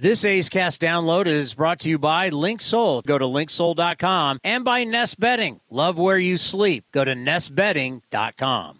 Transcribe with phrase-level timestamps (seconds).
[0.00, 3.02] This A's Cast download is brought to you by Link Soul.
[3.02, 5.60] Go to linksoul.com and by Nest Bedding.
[5.68, 6.86] Love where you sleep.
[6.90, 8.79] Go to nestbedding.com.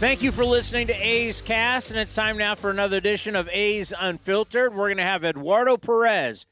[0.00, 3.50] Thank you for listening to A's Cast, and it's time now for another edition of
[3.50, 4.74] A's Unfiltered.
[4.74, 6.46] We're going to have Eduardo Perez,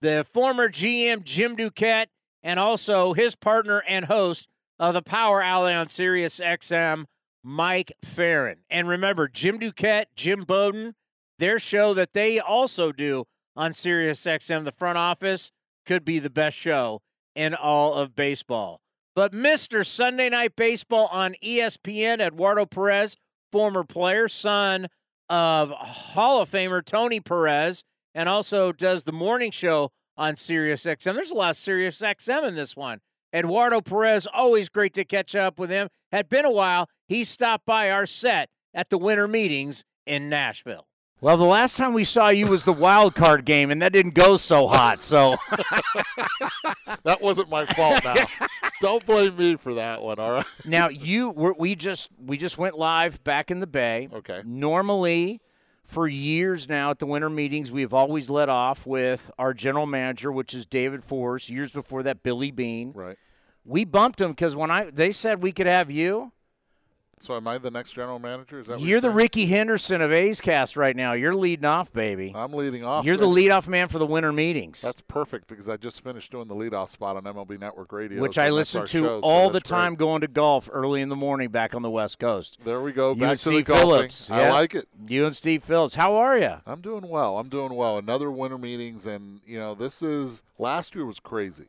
[0.00, 2.06] the former GM Jim Duquette,
[2.42, 7.04] and also his partner and host of the Power Alley on Sirius XM,
[7.44, 8.60] Mike Ferrin.
[8.70, 10.94] And remember, Jim Duquette, Jim Bowden,
[11.38, 15.52] their show that they also do on Sirius XM, the front office,
[15.84, 17.02] could be the best show
[17.34, 18.80] in all of baseball.
[19.16, 19.84] But Mr.
[19.84, 23.16] Sunday Night Baseball on ESPN, Eduardo Perez,
[23.50, 24.88] former player, son
[25.30, 27.82] of Hall of Famer Tony Perez,
[28.14, 31.14] and also does the morning show on Sirius XM.
[31.14, 33.00] There's a lot of Sirius XM in this one.
[33.34, 35.88] Eduardo Perez, always great to catch up with him.
[36.12, 36.86] Had been a while.
[37.08, 40.88] He stopped by our set at the winter meetings in Nashville.
[41.20, 44.14] Well, the last time we saw you was the wild card game, and that didn't
[44.14, 45.00] go so hot.
[45.00, 45.36] So
[47.04, 48.16] That wasn't my fault now.
[48.80, 50.44] Don't blame me for that one, all right?
[50.66, 54.08] now you were, we just we just went live back in the bay.
[54.12, 54.42] Okay.
[54.44, 55.40] Normally,
[55.82, 60.30] for years now at the winter meetings, we've always led off with our general manager,
[60.30, 61.48] which is David Forst.
[61.48, 62.92] Years before that, Billy Beane.
[62.94, 63.16] Right.
[63.64, 66.32] We bumped him because when I they said we could have you,
[67.20, 68.58] So am I the next general manager?
[68.60, 69.10] Is that what you're the?
[69.10, 71.14] Rickey Henderson of A's Cast right now.
[71.14, 72.32] You're leading off, baby.
[72.36, 73.06] I'm leading off.
[73.06, 73.46] You're the Rich.
[73.46, 74.82] leadoff man for the winter meetings.
[74.82, 78.20] That's perfect because I just finished doing the leadoff spot on MLB Network Radio.
[78.20, 79.78] which so I listen to show, so all the that's great.
[79.78, 82.58] time going to golf early in the morning back on the West Coast.
[82.64, 83.14] There we go.
[83.14, 83.88] You Back the Steve golfing.
[83.88, 84.30] Phillips.
[84.30, 84.52] I yeah.
[84.52, 84.86] like it.
[85.08, 85.94] You and Steve Phillips.
[85.94, 86.56] How are you?
[86.66, 87.38] I'm doing well.
[87.38, 87.96] I'm doing well.
[87.96, 91.68] Another winter meetings, and you know this is last year was crazy.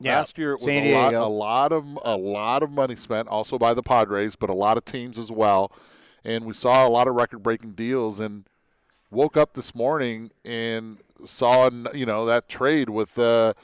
[0.00, 2.94] Yeah, Last year it was San a lot, a lot of a lot of money
[2.94, 5.72] spent, also by the Padres, but a lot of teams as well.
[6.24, 8.20] And we saw a lot of record-breaking deals.
[8.20, 8.44] And
[9.10, 13.54] woke up this morning and saw you know that trade with uh,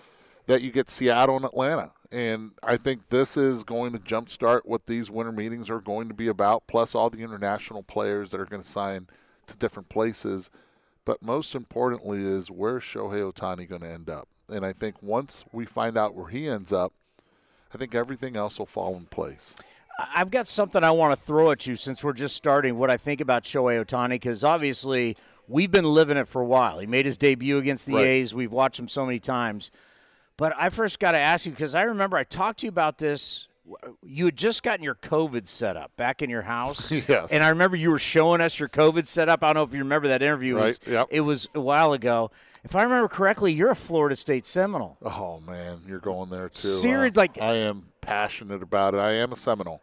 [0.46, 1.92] that you get Seattle and Atlanta.
[2.12, 6.14] And I think this is going to jumpstart what these winter meetings are going to
[6.14, 9.08] be about, plus all the international players that are going to sign
[9.48, 10.48] to different places.
[11.04, 14.28] But most importantly, is where's Shohei Ohtani going to end up?
[14.48, 16.92] And I think once we find out where he ends up,
[17.74, 19.54] I think everything else will fall in place.
[20.14, 22.78] I've got something I want to throw at you since we're just starting.
[22.78, 25.16] What I think about Shohei Ohtani, because obviously
[25.48, 26.78] we've been living it for a while.
[26.78, 28.06] He made his debut against the Right.
[28.06, 28.34] A's.
[28.34, 29.70] We've watched him so many times.
[30.36, 32.98] But I first got to ask you because I remember I talked to you about
[32.98, 33.46] this.
[34.02, 36.90] You had just gotten your COVID set up back in your house.
[37.08, 37.32] Yes.
[37.32, 39.42] And I remember you were showing us your COVID setup.
[39.42, 40.56] I don't know if you remember that interview.
[40.58, 41.06] It was- Right, yep.
[41.10, 42.30] It was a while ago.
[42.62, 44.96] If I remember correctly, you're a Florida State Seminole.
[45.02, 46.68] Oh man, you're going there too.
[46.68, 48.98] Seri- Uh, like- I am passionate about it.
[48.98, 49.80] I am a Seminole.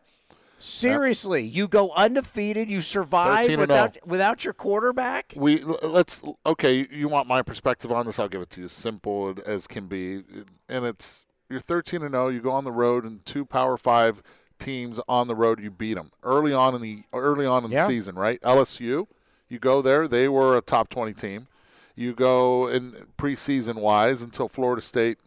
[0.58, 2.70] Seriously, you go undefeated.
[2.70, 4.03] You survive without 0.
[4.06, 5.34] without your quarterback.
[5.36, 6.88] We let's okay.
[6.91, 8.20] You want my perspective on this?
[8.20, 8.68] I'll give it to you.
[8.68, 10.24] Simple as can be,
[10.70, 12.30] and it's you're 13 and 0.
[12.30, 14.22] You go on the road and two Power Five
[14.60, 15.60] teams on the road.
[15.60, 17.82] You beat them early on in the early on in Yeah.
[17.84, 18.40] the season, right?
[18.42, 19.08] LSU.
[19.50, 20.08] You go there.
[20.08, 21.48] They were a top 20 team.
[21.96, 25.18] You go in preseason wise until Florida State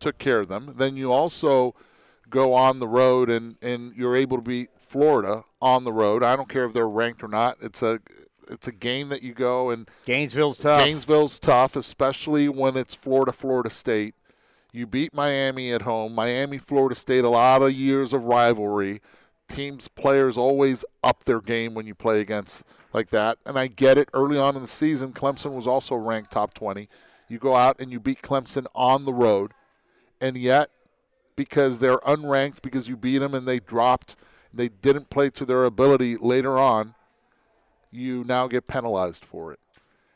[0.00, 0.72] took care of them.
[0.76, 1.74] Then you also
[2.30, 6.22] go on the road and, and you're able to beat Florida on the road.
[6.22, 7.58] I don't care if they're ranked or not.
[7.60, 8.00] It's a
[8.50, 10.82] it's a game that you go and Gainesville's tough.
[10.82, 14.14] Gainesville's tough, especially when it's Florida Florida State.
[14.74, 16.16] You beat Miami at home.
[16.16, 19.00] Miami Florida State a lot of years of rivalry.
[19.46, 23.38] Teams players always up their game when you play against like that.
[23.46, 24.08] And I get it.
[24.12, 26.88] Early on in the season, Clemson was also ranked top 20.
[27.28, 29.52] You go out and you beat Clemson on the road.
[30.20, 30.70] And yet
[31.36, 34.16] because they're unranked because you beat them and they dropped,
[34.52, 36.96] they didn't play to their ability later on,
[37.92, 39.60] you now get penalized for it.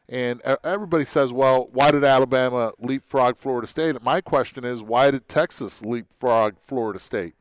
[0.09, 4.03] And everybody says, well, why did Alabama leapfrog Florida State?
[4.03, 7.35] My question is, why did Texas leapfrog Florida State?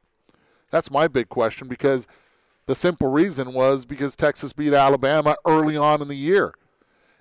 [0.69, 2.07] That's my big question because
[2.65, 6.53] the simple reason was because Texas beat Alabama early on in the year.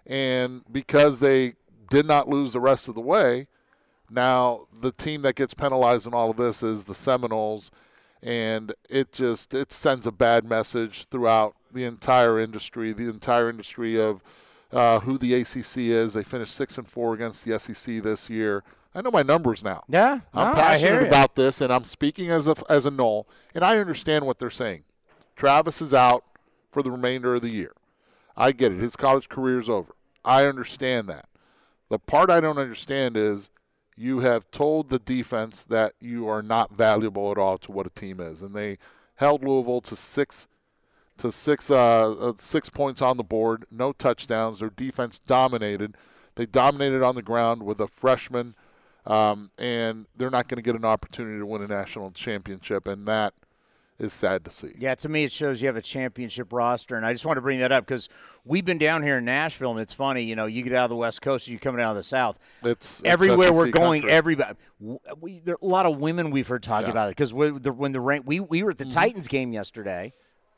[0.05, 1.55] And because they
[1.89, 3.47] did not lose the rest of the way,
[4.11, 7.71] now the team that gets penalized in all of this is the Seminoles
[8.23, 14.01] and it just it sends a bad message throughout the entire industry, the entire industry
[14.01, 14.23] of
[14.77, 16.13] uh, who the ACC is.
[16.13, 18.63] They finished six and four against the SEC this year.
[18.95, 19.85] I know my numbers now.
[19.89, 23.65] Yeah, I'm no, passionate about this, and I'm speaking as a as a Nole, and
[23.65, 24.85] I understand what they're saying.
[25.35, 26.25] Travis is out
[26.71, 27.73] for the remainder of the year.
[28.37, 28.79] I get it.
[28.79, 29.95] His college career is over.
[30.25, 31.29] I understand that.
[31.89, 33.51] The part I don't understand is
[33.97, 37.91] you have told the defense that you are not valuable at all to what a
[37.91, 38.79] team is, and they
[39.17, 40.49] held Louisville to six
[41.19, 44.61] to six uh, uh, six points on the board, no touchdowns.
[44.61, 45.97] Their defense dominated.
[46.35, 48.55] They dominated on the ground with a freshman,
[49.07, 53.07] um, and they're not going to get an opportunity to win a national championship, and
[53.09, 53.33] that
[53.99, 54.73] is sad to see.
[54.79, 57.41] Yeah, to me, it shows you have a championship roster, and I just want to
[57.41, 58.11] bring that up because
[58.45, 60.23] we've been down here in Nashville, and it's funny.
[60.25, 62.39] You know, you get out of the West Coast, you coming out of the South.
[62.63, 64.15] It's, it's Everywhere we're going, country.
[64.15, 64.55] everybody.
[65.19, 66.91] We, there are a lot of women we've heard talking Yeah.
[66.91, 69.55] about it because when the, when the rank, we we were at the Titans game
[69.55, 70.13] yesterday.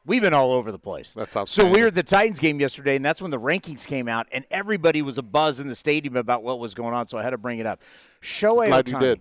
[0.08, 1.12] We've been all over the place.
[1.12, 1.66] That's awesome.
[1.66, 4.26] so we were at the Titans game yesterday, and that's when the rankings came out,
[4.32, 7.06] and everybody was a buzz in the stadium about what was going on.
[7.06, 7.82] So I had to bring it up.
[8.22, 9.20] Shohei Glad you did.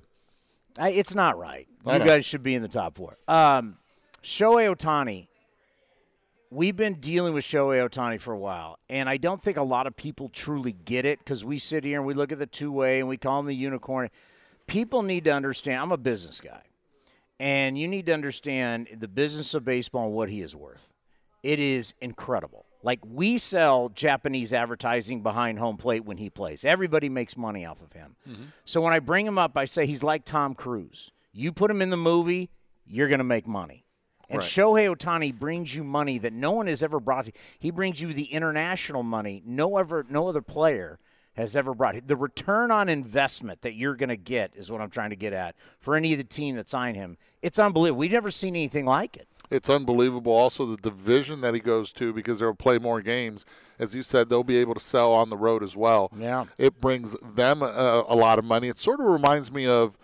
[0.80, 1.68] I, it's not right.
[1.86, 2.06] I you know.
[2.06, 3.18] guys should be in the top four.
[3.28, 3.76] Um,
[4.24, 5.28] Shohei Ohtani.
[6.50, 9.88] We've been dealing with Shohei Ohtani for a while, and I don't think a lot
[9.88, 12.72] of people truly get it because we sit here and we look at the two
[12.72, 14.10] way and we call him the unicorn.
[14.68, 15.82] People need to understand.
[15.82, 16.62] I'm a business guy,
[17.40, 20.94] and you need to understand the business of baseball and what he is worth.
[21.44, 22.66] It is incredible.
[22.84, 26.64] Like we sell Japanese advertising behind home plate when he plays.
[26.66, 28.16] Everybody makes money off of him.
[28.30, 28.44] Mm-hmm.
[28.66, 31.12] So when I bring him up, I say he's like Tom Cruise.
[31.32, 32.50] You put him in the movie,
[32.86, 33.86] you're going to make money.
[34.30, 34.48] And Right.
[34.48, 37.30] Shohei Ohtani brings you money that no one has ever brought.
[37.60, 41.00] He brings you the international money no ever no other player
[41.38, 42.08] has ever brought.
[42.08, 45.34] The return on investment that you're going to get is what I'm trying to get
[45.34, 47.18] at for any of the team that signed him.
[47.42, 48.00] It's unbelievable.
[48.00, 49.28] We've never seen anything like it.
[49.50, 50.34] It's unbelievable.
[50.34, 53.46] Also, the division that he goes to because they'll play more games.
[53.80, 56.12] As you said, they'll be able to sell on the road as well.
[56.16, 56.46] Yeah.
[56.58, 58.68] It brings them a, a lot of money.
[58.68, 59.98] It sort of reminds me of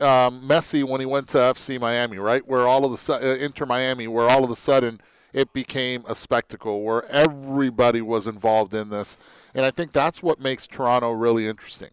[0.00, 2.46] um, Messi when he went to FC Miami, right?
[2.46, 5.00] Where all of the su- uh, Inter Miami, where all of a sudden
[5.32, 9.16] it became a spectacle, where everybody was involved in this,
[9.54, 11.90] and I think that's what makes Toronto really interesting,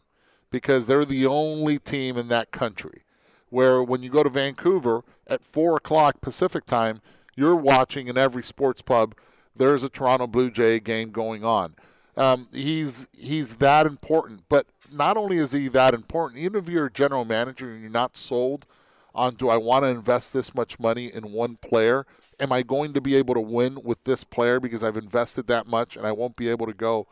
[0.51, 3.03] because they're the only team in that country
[3.49, 7.01] where when you go to Vancouver at four o'clock Pacific time,
[7.35, 9.15] you're watching in every sports pub.
[9.55, 11.75] There's a Toronto Blue Jay game going on.
[12.17, 16.87] Um, he's he's that important, but not only is he that important, even if you're
[16.87, 18.65] a general manager and you're not sold
[19.13, 22.05] on do I want to invest this much money in one player?
[22.39, 25.67] Am I going to be able to win with this player because I've invested that
[25.67, 27.07] much and I won't be able to go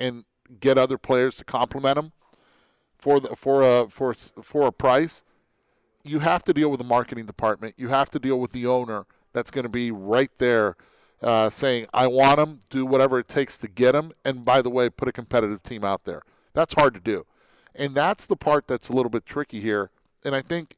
[0.00, 0.24] and
[0.60, 2.12] get other players to complement him
[2.98, 5.24] for the for a for for a price?
[6.04, 7.74] you have to deal with the marketing department.
[7.78, 10.76] You have to deal with the owner that's going to be right there
[11.22, 14.12] uh, saying, I want him, do whatever it takes to get him.
[14.24, 16.22] And by the way, put a competitive team out there.
[16.52, 17.24] That's hard to do.
[17.74, 19.90] And that's the part that's a little bit tricky here.
[20.24, 20.76] And I think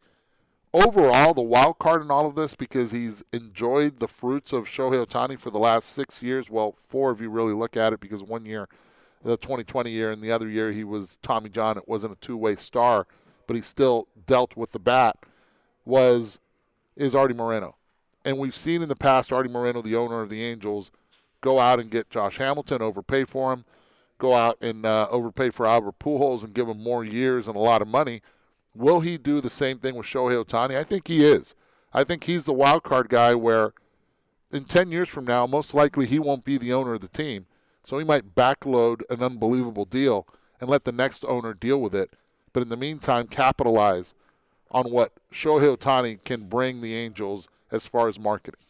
[0.77, 5.05] overall, the wild card in all of this, because he's enjoyed the fruits of Shohei
[5.05, 6.51] Ohtani for the last six years.
[6.51, 8.69] Well, four if you really look at it, because one year,
[9.23, 11.79] the 2020 year, and the other year he was Tommy John.
[11.79, 13.07] It wasn't a two-way star,
[13.47, 15.17] but he still dealt with the bat.
[15.85, 16.41] Was
[16.97, 17.77] is Artie Moreno,
[18.25, 20.91] and we've seen in the past Artie Moreno, the owner of the Angels,
[21.41, 23.65] go out and get Josh Hamilton, overpay for him,
[24.19, 27.61] go out and uh, overpay for Albert Pujols and give him more years and a
[27.61, 28.21] lot of money.
[28.77, 30.77] Will he do the same thing with Shohei Ohtani?
[30.77, 31.55] I think he is.
[31.95, 33.73] I think he's the wild card guy where
[34.53, 37.47] in 10 years from now, most likely he won't be the owner of the team.
[37.83, 40.27] So he might backload an unbelievable deal
[40.61, 42.15] and let the next owner deal with it.
[42.53, 44.15] But in the meantime, capitalize
[44.71, 48.61] on what Shohei Ohtani can bring the Angels as far as marketing.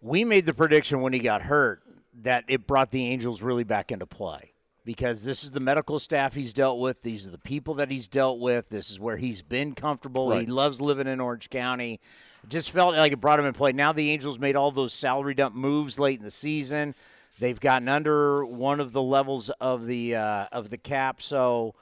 [0.00, 1.82] we made the prediction when he got hurt
[2.22, 4.53] that it brought the Angels really back into play
[4.84, 7.02] because this is the medical staff he's dealt with.
[7.02, 8.68] These are the people that he's dealt with.
[8.68, 10.30] This is where he's been comfortable.
[10.40, 12.00] He loves living in Orange County.
[12.48, 13.72] Just felt like it brought him in play.
[13.72, 16.94] Now the Angels made all those salary dump moves late in the season.
[17.40, 21.74] They've gotten under one of the levels of the uh, of the cap, so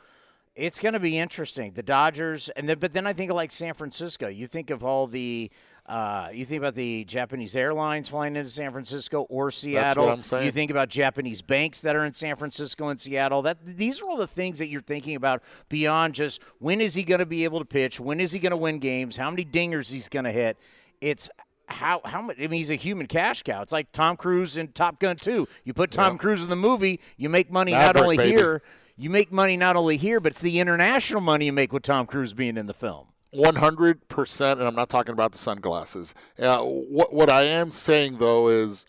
[0.54, 1.72] It's going to be interesting.
[1.72, 4.28] The Dodgers, and then, but then I think of like San Francisco.
[4.28, 5.50] You think of all the,
[5.86, 10.08] uh, you think about the Japanese airlines flying into San Francisco or Seattle.
[10.08, 10.46] I'm saying.
[10.46, 13.42] You think about Japanese banks that are in San Francisco and Seattle.
[13.42, 17.02] That these are all the things that you're thinking about beyond just when is he
[17.02, 19.44] going to be able to pitch, when is he going to win games, how many
[19.44, 20.56] dingers he's going to hit.
[21.00, 21.28] It's
[21.66, 22.36] how how much?
[22.38, 23.62] I mean, he's a human cash cow.
[23.62, 25.48] It's like Tom Cruise in Top Gun 2.
[25.64, 26.18] You put Tom Yeah.
[26.18, 28.36] Cruise in the movie, you make money Maverick, not only baby.
[28.36, 28.62] here,
[28.96, 32.06] you make money not only here, but it's the international money you make with Tom
[32.06, 33.08] Cruise being in the film.
[33.32, 36.14] One hundred percent, and I'm not talking about the sunglasses.
[36.38, 38.84] Uh, what what I am saying though is,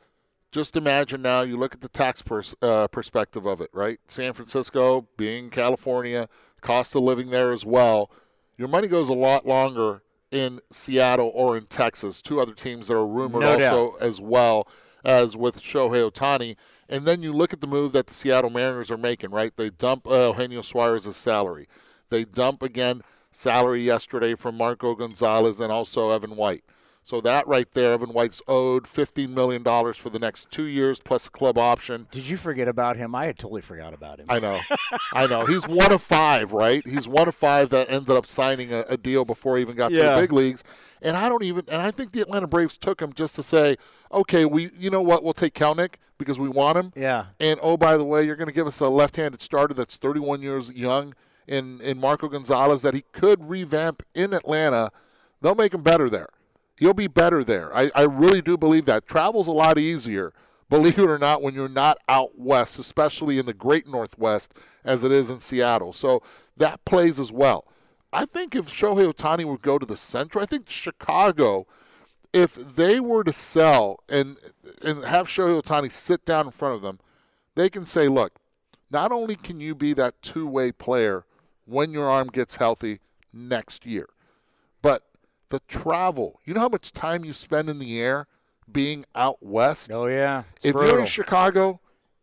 [0.52, 1.42] just imagine now.
[1.42, 4.00] You look at the tax pers- uh, perspective of it, right?
[4.08, 6.28] San Francisco being California,
[6.60, 8.12] cost of living there as well.
[8.58, 12.22] Your money goes a lot longer in Seattle or in Texas.
[12.22, 14.68] Two other teams that are rumored No also as well
[15.06, 16.58] as with Shohei Ohtani.
[16.90, 19.56] And then you look at the move that the Seattle Mariners are making, right?
[19.56, 21.68] They dump uh, Eugenio Suarez's salary.
[22.10, 23.02] They dump again
[23.36, 26.64] salary yesterday from Marco Gonzalez and also Evan White.
[27.06, 29.62] So that right there, Evan White's owed $15 million
[29.94, 32.08] for the next two years plus a club option.
[32.12, 33.14] Did you forget about him?
[33.14, 34.28] I had totally forgot about him.
[34.30, 34.62] I know.
[35.12, 35.46] I know.
[35.46, 36.82] He's one of five, right?
[36.88, 39.90] He's one of five that ended up signing a, a deal before he even got
[39.92, 40.64] to the big leagues.
[41.02, 43.76] And I don't even and I think the Atlanta Braves took him just to say,
[44.14, 46.94] okay, we you know what, we'll take Kelenic because we want him.
[46.96, 47.26] yeah.
[47.42, 50.42] And oh, by the way, you're going to give us a left-handed starter that's 31
[50.42, 51.14] years young
[51.48, 54.92] in in Marco Gonzalez that he could revamp in Atlanta.
[55.42, 56.30] They'll make him better there.
[56.78, 57.76] He'll be better there.
[57.76, 59.06] I, I really do believe that.
[59.06, 60.34] Travel's a lot easier,
[60.70, 65.04] believe it or not, when you're not out west, especially in the great Northwest as
[65.04, 65.94] it is in Seattle.
[65.94, 66.24] So
[66.58, 67.66] that plays as well.
[68.12, 71.68] I think if Shohei Ohtani would go to the Central, I think Chicago
[72.34, 74.40] if they were to sell and
[74.82, 77.00] and have Shohei Ohtani sit down in front of them,
[77.56, 78.34] they can say, look,
[78.92, 81.26] not only can you be that two way player
[81.66, 83.00] when your arm gets healthy
[83.34, 84.08] next year,
[84.82, 85.04] but
[85.50, 86.40] the travel.
[86.46, 88.28] You know how much time you spend in the air
[88.72, 89.92] being out west?
[89.94, 90.44] Oh yeah.
[90.56, 90.90] It's if brutal.
[90.90, 91.80] you're in Chicago,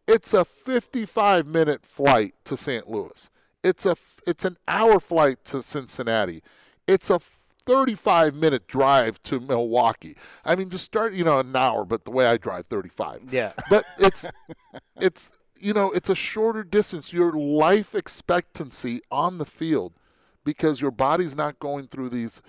[0.06, 2.90] it's a 55 minute flight to St.
[2.90, 3.30] Louis.
[3.62, 6.42] It's a it's an hour flight to Cincinnati.
[6.88, 7.20] It's a
[7.66, 10.16] 35 minute drive to Milwaukee.
[10.44, 13.28] I mean, just start you know an hour, but the way I drive 35.
[13.30, 13.52] Yeah.
[13.68, 14.26] But it's
[15.00, 15.30] it's
[15.60, 17.12] you know it's a shorter distance.
[17.12, 19.92] Your life expectancy on the field
[20.44, 22.42] because your body's not going through these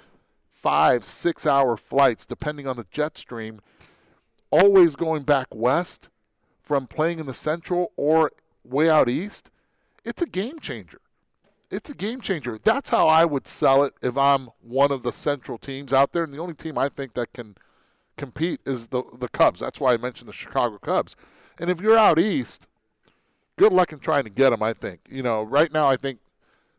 [0.52, 3.62] five six hour flights depending on the jet stream
[4.52, 6.10] always going back west
[6.62, 8.32] from playing in the central or
[8.64, 9.50] way out east,
[10.06, 11.00] it's a game changer.
[11.72, 12.58] It's a game changer.
[12.62, 16.24] That's how I would sell it if I'm one of the central teams out there.
[16.24, 17.56] And the only team I think that can
[18.18, 19.62] compete is the the Cubs.
[19.62, 21.16] That's why I mentioned the Chicago Cubs.
[21.60, 22.68] And if you're out east,
[23.58, 24.62] good luck in trying to get him.
[24.64, 25.88] I think you know right now.
[25.88, 26.20] I think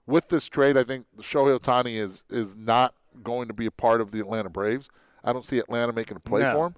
[0.06, 4.00] with this trade, I think Shohei Ohtani is is not going to be a part
[4.00, 4.88] of the Atlanta Braves.
[5.24, 6.52] I don't see Atlanta making a play No.
[6.54, 6.74] for him,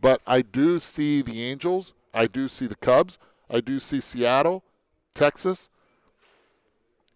[0.00, 1.94] but I do see the Angels.
[2.12, 3.18] I do see the Cubs.
[3.50, 4.62] I do see Seattle,
[5.14, 5.70] Texas,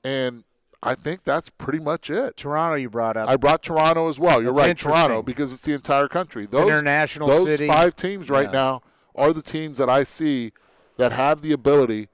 [0.05, 0.45] and
[0.83, 2.37] I think that's pretty much it.
[2.37, 3.29] Toronto you brought up.
[3.29, 4.43] I brought Toronto as well.
[4.43, 6.47] You're That's right, Toronto, because it's the entire country.
[6.47, 7.67] Those international those city.
[7.67, 8.53] five teams right Yeah.
[8.53, 8.83] now
[9.15, 10.53] are the teams that I see
[10.97, 12.09] that have the ability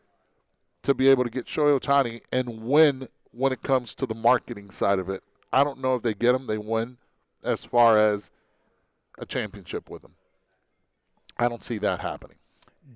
[0.83, 4.71] to be able to get Shohei Ohtani and win when it comes to the marketing
[4.71, 5.23] side of it.
[5.53, 6.99] I don't know if they get him, they win
[7.45, 8.31] as far as
[9.19, 10.15] a championship with him.
[11.39, 12.37] I don't see that happening.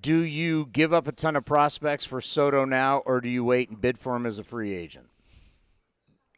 [0.01, 3.69] do you give up a ton of prospects for Soto now, or do you wait
[3.69, 5.09] and bid for him as a free agent?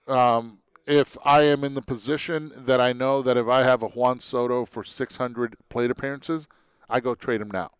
[0.09, 3.89] um, if I am in the position that I know that if I have a
[3.89, 6.47] Juan Soto for 600 plate appearances,
[6.91, 7.71] I go trade him now.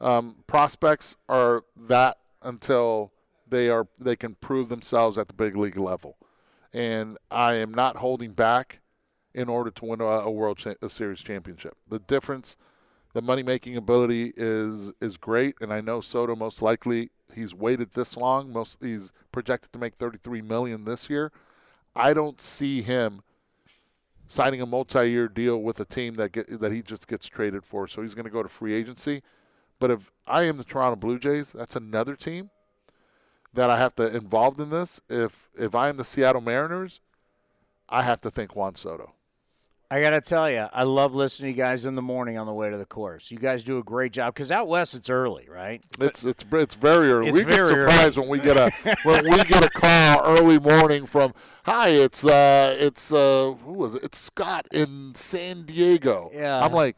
[0.00, 3.12] Um, prospects are that until
[3.48, 6.16] they are they can prove themselves at the big league level,
[6.72, 8.80] and I am not holding back
[9.34, 11.76] in order to win a, a World cha- a Series championship.
[11.88, 12.56] The difference,
[13.14, 17.92] the money making ability is is great, and I know Soto most likely he's waited
[17.92, 18.52] this long.
[18.52, 21.32] Most he's projected to make 33 million this year.
[21.96, 23.22] I don't see him
[24.26, 27.86] signing a multi-year deal with a team that get, that he just gets traded for.
[27.86, 29.22] So he's going to go to free agency.
[29.78, 32.50] But if I am the Toronto Blue Jays, that's another team
[33.52, 35.00] that I have to involved in this.
[35.08, 37.00] If if I am the Seattle Mariners,
[37.88, 39.14] I have to think Juan Soto.
[39.90, 42.46] I got to tell you, I love listening to you guys in the morning on
[42.46, 43.30] the way to the course.
[43.30, 45.84] You guys do a great job because out west it's early, right?
[46.00, 47.28] It's it's it's very early.
[47.28, 47.90] It's we get very early.
[47.90, 48.72] surprised when we get a
[49.04, 51.32] when we get a call early morning from
[51.64, 54.02] hi, it's uh it's uh who was it?
[54.02, 56.30] It's Scott in San Diego.
[56.34, 56.64] Yeah.
[56.64, 56.96] I'm like,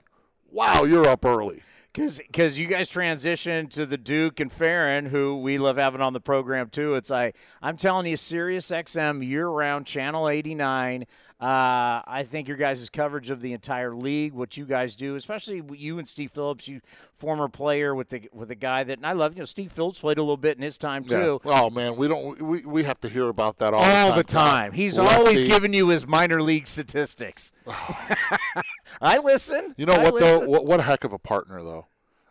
[0.51, 1.63] wow, you're up early.
[1.97, 6.21] Because you guys transitioned to the Duke and Ferrin, who we love having on the
[6.21, 6.95] program too.
[6.95, 11.07] It's like I'm telling you, Sirius XM year round, channel 89.
[11.39, 15.63] Uh, I think your guys' coverage of the entire league, what you guys do, especially
[15.77, 16.81] you and Steve Phillips, you
[17.15, 19.35] former player with the with a guy that and I love.
[19.35, 21.39] You know, Steve Phillips played a little bit in his time too.
[21.45, 21.63] Yeah.
[21.65, 24.71] Oh man, we don't we, we have to hear about that all, all the time.
[24.71, 24.73] time.
[24.73, 25.15] He's Lefty.
[25.15, 27.53] always giving you his minor league statistics.
[29.03, 29.75] I listen.
[29.77, 30.41] You know I what listen.
[30.41, 30.49] though?
[30.49, 31.87] What, what a heck of a partner though.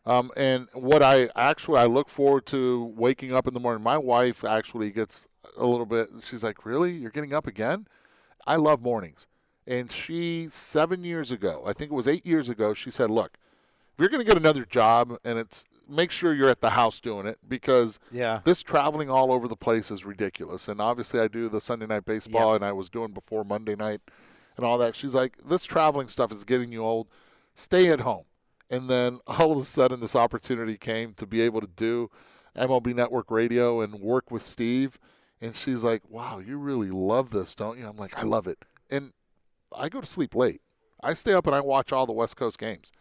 [0.07, 3.83] Um, and what I actually I look forward to waking up in the morning.
[3.83, 6.09] My wife actually gets a little bit.
[6.23, 6.93] She's like, "Really?
[6.93, 7.85] You're getting up again?"
[8.47, 9.27] I love mornings.
[9.67, 13.37] And she seven years ago, I think it was eight years ago, she said, "Look,
[13.93, 16.99] if you're going to get another job, and it's make sure you're at the house
[16.99, 18.41] doing it because Yeah.
[18.43, 20.67] this traveling all over the place is ridiculous.
[20.67, 22.55] And obviously, I do the Sunday night baseball, Yeah.
[22.55, 24.01] and I was doing before Monday night
[24.57, 24.95] and all that.
[24.95, 27.07] She's like, this traveling stuff is getting you old.
[27.53, 28.25] Stay at home.
[28.69, 32.09] And then all of a sudden, this opportunity came to be able to do
[32.55, 34.97] MLB Network Radio and work with Steve.
[35.45, 37.87] And she's like, wow, you really love this, don't you?
[37.87, 38.57] I'm like, I love it.
[38.89, 39.13] And
[39.77, 40.61] I go to sleep late.
[41.03, 42.91] I stay up and I watch all the West Coast games.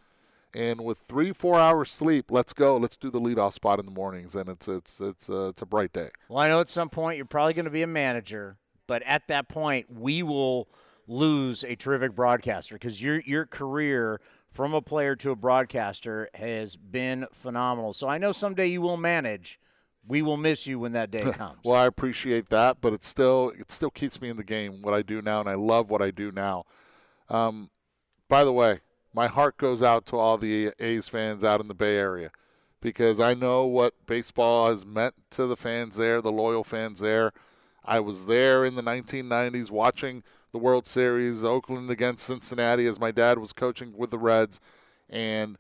[0.53, 2.77] And with three, four hours sleep, let's go.
[2.77, 5.67] Let's do the leadoff spot in the mornings, and it's it's it's uh, it's a
[5.67, 6.11] bright day.
[6.29, 9.27] Well, I know at some point you're probably going to be a manager, but at
[9.29, 10.69] that point we will
[11.09, 14.21] lose a terrific broadcaster because your your career
[14.51, 17.95] from a player to a broadcaster has been phenomenal.
[17.95, 19.59] So I know someday you will manage.
[20.07, 21.59] We will miss you when that day comes.
[21.65, 24.83] Well, I appreciate that, but it still it still keeps me in the game.
[24.83, 26.65] What I do now, and I love what I do now.
[27.29, 27.71] Um,
[28.29, 28.81] by the way,
[29.15, 32.31] my heart goes out to all the A's fans out in the Bay Area
[32.81, 37.33] because I know what baseball has meant to the fans there, the loyal fans there.
[37.85, 43.11] I was there in the 1990s watching the World Series, Oakland against Cincinnati, as my
[43.11, 44.61] dad was coaching with the Reds,
[45.09, 45.57] and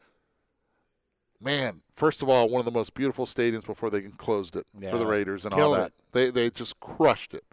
[1.44, 4.98] man, first of all, one of the most beautiful stadiums before they closed it for
[4.98, 5.86] the Raiders and all that.
[5.88, 5.92] it.
[6.12, 7.44] They they just crushed it.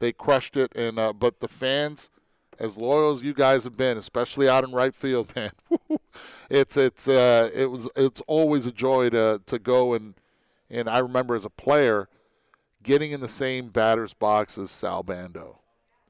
[0.00, 2.10] They crushed it, and uh, but the fans,
[2.58, 5.52] as loyal as you guys have been, especially out in right field, man,
[6.50, 10.14] it's it's uh, it was it's always a joy to to go and
[10.70, 12.08] and I remember as a player
[12.82, 15.60] getting in the same batter's box as Sal Bando,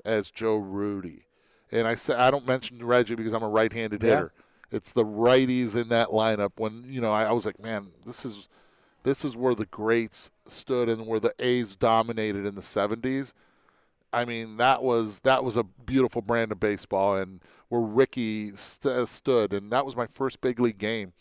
[0.04, 1.26] as Joe Rudi,
[1.70, 4.08] and I say I don't mention Reggie because I'm a right-handed Yeah.
[4.10, 4.32] hitter.
[4.74, 6.52] It's the righties in that lineup.
[6.56, 8.48] When you know, I, I was like, man, this is
[9.04, 13.32] this is where the greats stood and where the A's dominated in the '70s.
[14.12, 19.08] I mean, that was that was a beautiful brand of baseball, and where Rickey st-
[19.08, 21.12] stood, and that was my first big league game.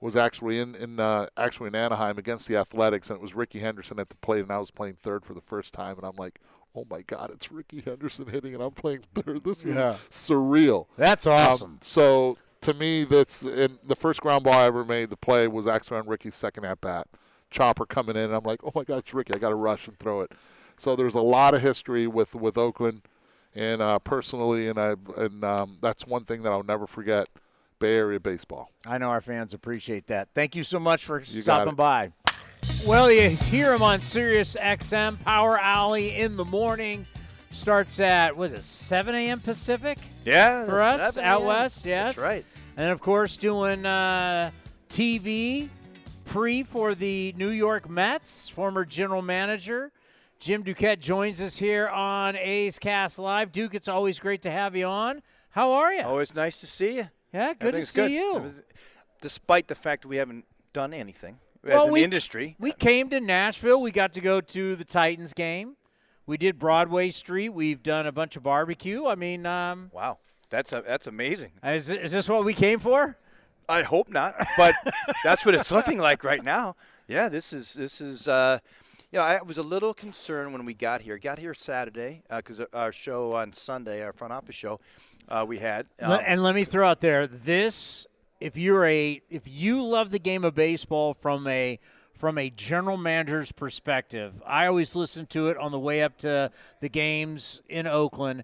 [0.00, 3.58] Was actually in in uh, actually in Anaheim against the Athletics, and it was Rickey
[3.60, 6.16] Henderson at the plate, and I was playing third for the first time, and I'm
[6.16, 6.38] like,
[6.74, 9.42] oh my God, it's Rickey Henderson hitting, and I'm playing third.
[9.42, 9.96] This is Yeah.
[10.10, 10.86] surreal.
[10.98, 11.78] That's Um, awesome.
[11.80, 15.10] so to me, that's and the first ground ball I ever made.
[15.10, 17.06] The play was actually on Rickey's second at bat.
[17.50, 19.34] Chopper coming in, and I'm like, oh my gosh, Rickey!
[19.34, 20.32] I got to rush and throw it.
[20.76, 23.02] So there's a lot of history with with Oakland,
[23.54, 27.28] and uh, personally, and I and um, that's one thing that I'll never forget.
[27.78, 28.70] Bay Area baseball.
[28.86, 30.28] I know our fans appreciate that.
[30.34, 32.10] Thank you so much for You stopping by.
[32.86, 37.06] Well, you hear him on Sirius XM Power Alley in the morning.
[37.50, 39.40] Starts at was it 7 a.m.
[39.40, 41.86] Pacific Yeah, for us out west?
[41.86, 42.46] Yes, That's right.
[42.76, 44.50] And of course, doing uh,
[44.88, 45.68] TV
[46.24, 48.48] pre for the New York Mets.
[48.48, 49.92] Former general manager
[50.38, 53.52] Jim Duquette joins us here on A's Cast Live.
[53.52, 55.22] Duke, it's always great to have you on.
[55.50, 56.02] How are you?
[56.02, 57.08] Always nice to see you.
[57.32, 58.10] yeah, good to see good.
[58.10, 58.44] you.
[59.22, 62.54] Despite the fact we haven't done anything as an we- industry.
[62.58, 63.80] We came to Nashville.
[63.80, 65.76] We got to go to the Titans game.
[66.26, 67.50] We did Broadway Street.
[67.50, 69.06] We've done a bunch of barbecue.
[69.06, 70.18] I mean, um, Wow,
[70.56, 71.52] that's a, that's amazing.
[71.62, 73.18] is, is this what we came for?
[73.68, 74.74] I hope not, but
[75.22, 76.76] that's what it's looking like right now.
[77.08, 78.26] Yeah, this is this is.
[78.26, 78.58] Uh,
[79.12, 81.18] you know, I was a little concerned when we got here.
[81.18, 84.80] Got here Saturday because our show on Sunday, our front office show,
[85.28, 85.86] uh, we had.
[86.00, 88.06] Um, and let me throw out there this:
[88.40, 91.78] if you're a if you love the game of baseball from a
[92.14, 96.50] from a general manager's perspective, I always listen to it on the way up to
[96.80, 98.42] the games in Oakland.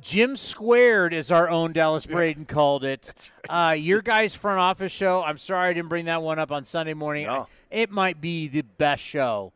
[0.00, 3.30] Jim Squared, as our own Dallas Braden called it.
[3.48, 5.22] Uh, your guys' front office show.
[5.22, 7.26] I'm sorry I didn't bring that one up on Sunday morning.
[7.26, 7.46] No.
[7.70, 9.52] It might be the best show,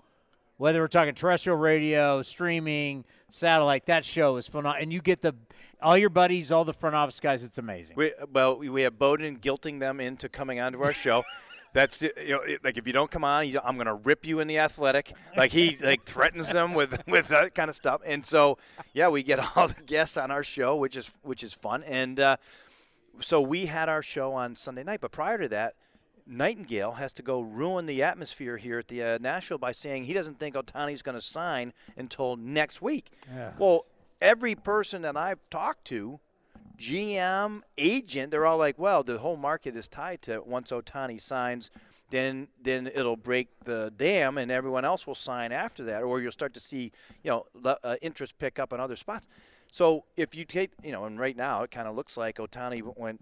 [0.56, 3.86] whether we're talking terrestrial radio, streaming, satellite.
[3.86, 5.34] That show is phenomenal, and you get the
[5.82, 7.42] all your buddies, all the front office guys.
[7.42, 7.96] It's amazing.
[7.96, 11.24] We, well, we we have Bowden guilting them into coming onto our show.
[11.78, 14.26] That's you know, it- like if you don't come on, you, I'm going to rip
[14.26, 15.12] you in the athletic.
[15.36, 18.00] Like he like threatens them with with that kind of stuff.
[18.04, 18.58] And so,
[18.94, 21.84] yeah, we get all the guests on our show, which is which is fun.
[21.84, 22.36] And uh,
[23.20, 25.74] so we had our show on Sunday night, but prior to that,
[26.28, 30.12] Nightengale has to go ruin the atmosphere here at the uh, Nashville by saying he
[30.14, 33.06] doesn't think Ohtani's going to sign until next week.
[33.32, 33.52] Yeah.
[33.56, 33.86] Well,
[34.20, 36.18] every person that I've talked to,
[36.78, 40.46] GM, agent, they're all like, well, the whole market is tied to it.
[40.46, 41.70] once Ohtani signs,
[42.10, 46.32] then then it'll break the dam and everyone else will sign after that, or you'll
[46.32, 49.28] start to see, you know, uh, interest pick up in other spots.
[49.70, 52.96] So if you take, you know, and right now it kind of looks like Ohtani
[52.96, 53.20] went.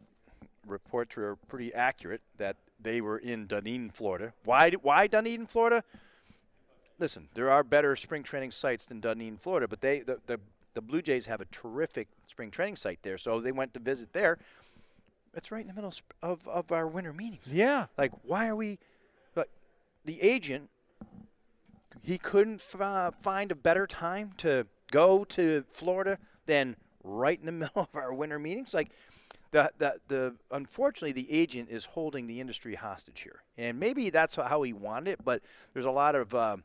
[0.67, 4.33] Reports are pretty accurate that they were in Dunedin, Florida.
[4.45, 4.73] Why?
[4.73, 5.85] Why Dunedin, Florida?
[6.99, 10.41] Listen, there are better spring training sites than Dunedin, Florida, but they the, the
[10.77, 14.13] the Blue Jays have a terrific spring training site there, so they went to visit
[14.13, 14.39] there.
[15.35, 17.51] It's right in the middle of, of our winter meetings.
[17.51, 17.87] Yeah.
[17.97, 18.79] Like, why are we?
[19.35, 19.49] But
[20.05, 20.69] the agent,
[22.03, 27.47] he couldn't f- uh, find a better time to go to Florida than right in
[27.47, 28.75] the middle of our winter meetings.
[28.75, 28.91] Like,
[29.53, 34.35] the, the, the unfortunately, the agent is holding the industry hostage here, and maybe that's
[34.35, 35.25] how he wanted it.
[35.25, 35.41] But
[35.73, 36.65] there's a lot of um,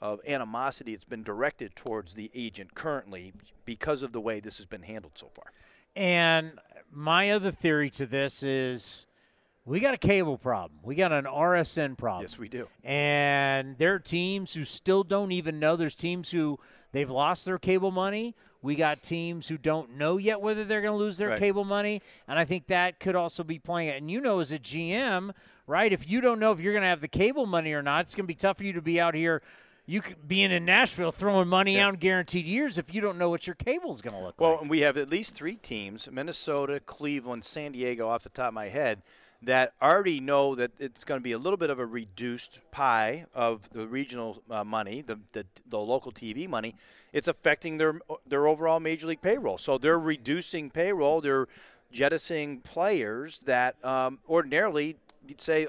[0.00, 3.32] of animosity that's been directed towards the agent currently
[3.64, 5.52] because of the way this has been handled so far.
[5.94, 6.52] And
[6.90, 9.06] my other theory to this is
[9.66, 10.80] we got a cable problem.
[10.82, 12.22] We got an RSN problem.
[12.22, 12.66] Yes, we do.
[12.82, 15.76] And there are teams who still don't even know.
[15.76, 16.58] There's teams who
[16.92, 18.34] they've lost their cable money.
[18.62, 21.38] We got teams who don't know yet whether they're going to lose their Right.
[21.38, 22.02] cable money.
[22.26, 23.96] And I think that could also be playing it.
[23.98, 25.32] And you know, as a GM,
[25.66, 28.04] right, if you don't know if you're going to have the cable money or not,
[28.06, 29.42] it's going to be tough for you to be out here.
[29.90, 31.88] You could being in Nashville throwing money Yeah.
[31.88, 34.52] out in guaranteed years if you don't know what your cable's going to look Well,
[34.52, 34.60] like.
[34.60, 38.54] and we have at least three teams Minnesota, Cleveland, San Diego, off the top of
[38.54, 39.02] my head,
[39.42, 43.24] that already know that it's going to be a little bit of a reduced pie
[43.34, 46.76] of the regional uh, money, the, the, the local TV money.
[47.12, 49.58] It's affecting their, their overall Major League payroll.
[49.58, 51.20] So they're reducing payroll.
[51.20, 51.48] They're
[51.90, 55.66] jettisoning players that um, ordinarily you'd say,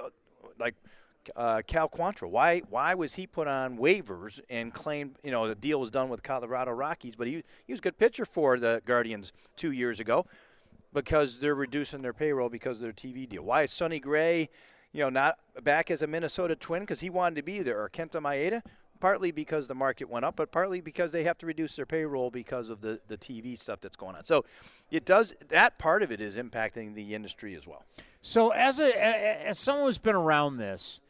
[1.36, 2.30] uh, Cal Quantrill.
[2.30, 6.10] Why why was he put on waivers and claimed you know the deal was done
[6.10, 10.00] with Colorado Rockies, but he he was a good pitcher for the Guardians two years
[10.00, 10.26] ago
[10.94, 13.44] because they're reducing their payroll because of their TV deal.
[13.44, 14.50] Why is Sonny Gray,
[14.92, 17.90] you know, not back as a Minnesota Twin because he wanted to be there, or
[17.90, 18.62] Kenta Maeda?
[19.00, 22.30] Partly because the market went up, but partly because they have to reduce their payroll
[22.30, 24.24] because of the, the TV stuff that's going on.
[24.26, 24.46] So
[24.92, 27.84] it does that part of it is impacting the industry as well.
[28.22, 31.02] So, as a- as someone who's been around this,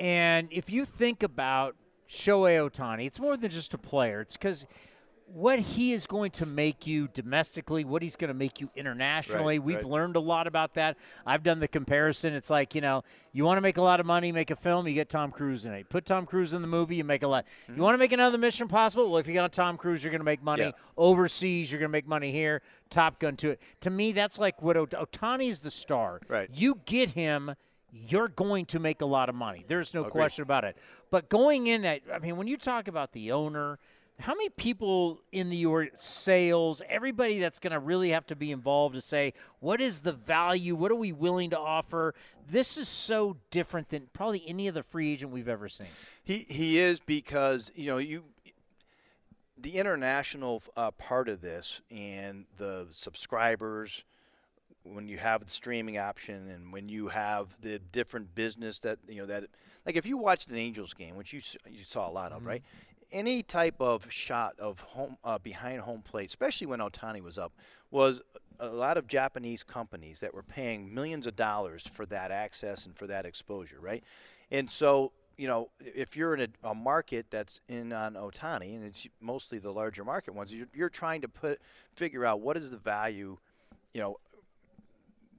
[0.00, 1.76] and if you think about
[2.08, 4.22] Shohei Ohtani, it's more than just a player.
[4.22, 4.66] It's because
[5.26, 9.58] what he is going to make you domestically, what he's going to make you internationally.
[9.58, 9.84] Right, We've right.
[9.84, 10.96] learned a lot about that.
[11.24, 12.34] I've done the comparison.
[12.34, 14.88] It's like, you know, you want to make a lot of money, make a film,
[14.88, 15.88] you get Tom Cruise in it.
[15.88, 17.44] Put Tom Cruise in the movie, you make a lot.
[17.64, 17.76] Mm-hmm.
[17.76, 19.08] You want to make another Mission Possible?
[19.08, 20.62] Well, if you got Tom Cruise, you're going to make money.
[20.62, 20.70] Yeah.
[20.96, 22.62] Overseas, you're going to make money here.
[22.88, 23.60] Top Gun to it.
[23.82, 26.20] To me, that's like what Ot- Ohtani's the star.
[26.26, 26.50] Right.
[26.52, 27.54] You get him,
[27.92, 29.64] you're going to make a lot of money.
[29.66, 30.12] There's no Agreed.
[30.12, 30.76] question about it.
[31.10, 33.78] But going in that, I mean, when you talk about the owner,
[34.20, 38.52] how many people in the or sales, everybody that's going to really have to be
[38.52, 40.74] involved to say, what is the value?
[40.74, 42.14] What are we willing to offer?
[42.48, 45.86] This is so different than probably any other free agent we've ever seen.
[46.22, 48.24] He he is because you know you
[49.56, 54.04] the international uh, part of this and the subscribers
[54.84, 59.20] when you have the streaming option and when you have the different business that you
[59.20, 59.44] know that
[59.86, 62.62] like if you watched an Angels game which you you saw a lot of right?
[63.12, 67.52] Any type of shot of home uh, behind home plate especially when Ohtani was up
[67.90, 68.22] was
[68.58, 72.96] a lot of Japanese companies that were paying millions of dollars for that access and
[72.96, 74.04] for that exposure right?
[74.50, 78.84] And so you know, if you're in a, a market that's in on Ohtani, and
[78.84, 81.62] it's mostly the larger market ones, you're, you're trying to put
[81.96, 83.38] figure out what is the value,
[83.94, 84.18] you know,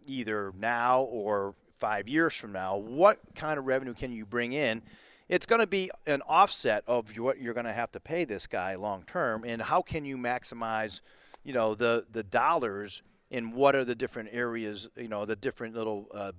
[0.05, 2.77] either now or five years from now.
[2.77, 4.81] What kind of revenue can you bring in?
[5.29, 8.47] It's going to be an offset of what you're going to have to pay this
[8.47, 11.01] guy long term, and how can you maximize,
[11.43, 15.75] you know, the the dollars in what are the different areas, you know, the different
[15.75, 16.07] little.
[16.13, 16.33] Uh,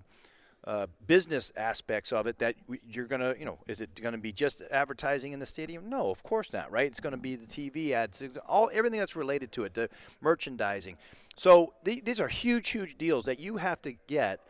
[0.65, 2.55] uh, business aspects of it that
[2.89, 5.89] you're going to, you know, is it going to be just advertising in the stadium?
[5.89, 6.87] No, of course not, right?
[6.87, 9.89] It's going to be the TV ads, all everything that's related to it, the
[10.21, 10.97] merchandising.
[11.37, 14.41] So th- these are huge, huge deals that you have to get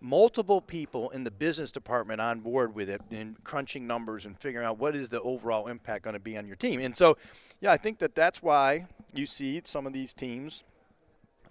[0.00, 4.66] multiple people in the business department on board with it and crunching numbers and figuring
[4.66, 6.80] out what is the overall impact going to be on your team.
[6.80, 7.18] And so,
[7.60, 10.64] yeah, I think that that's why you see some of these teams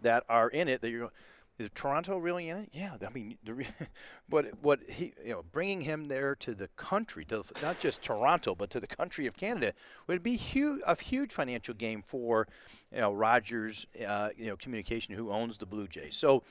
[0.01, 1.12] that are in it that you're
[1.59, 2.69] is Toronto really in it?
[2.71, 3.67] Yeah, I mean, re-
[4.29, 8.55] what what he you know bringing him there to the country, to not just Toronto,
[8.55, 9.73] but to the country of Canada
[10.07, 12.47] would be huge a huge financial game for
[12.93, 16.15] you know Rogers, uh, you know Communication, who owns the Blue Jays.
[16.15, 16.43] So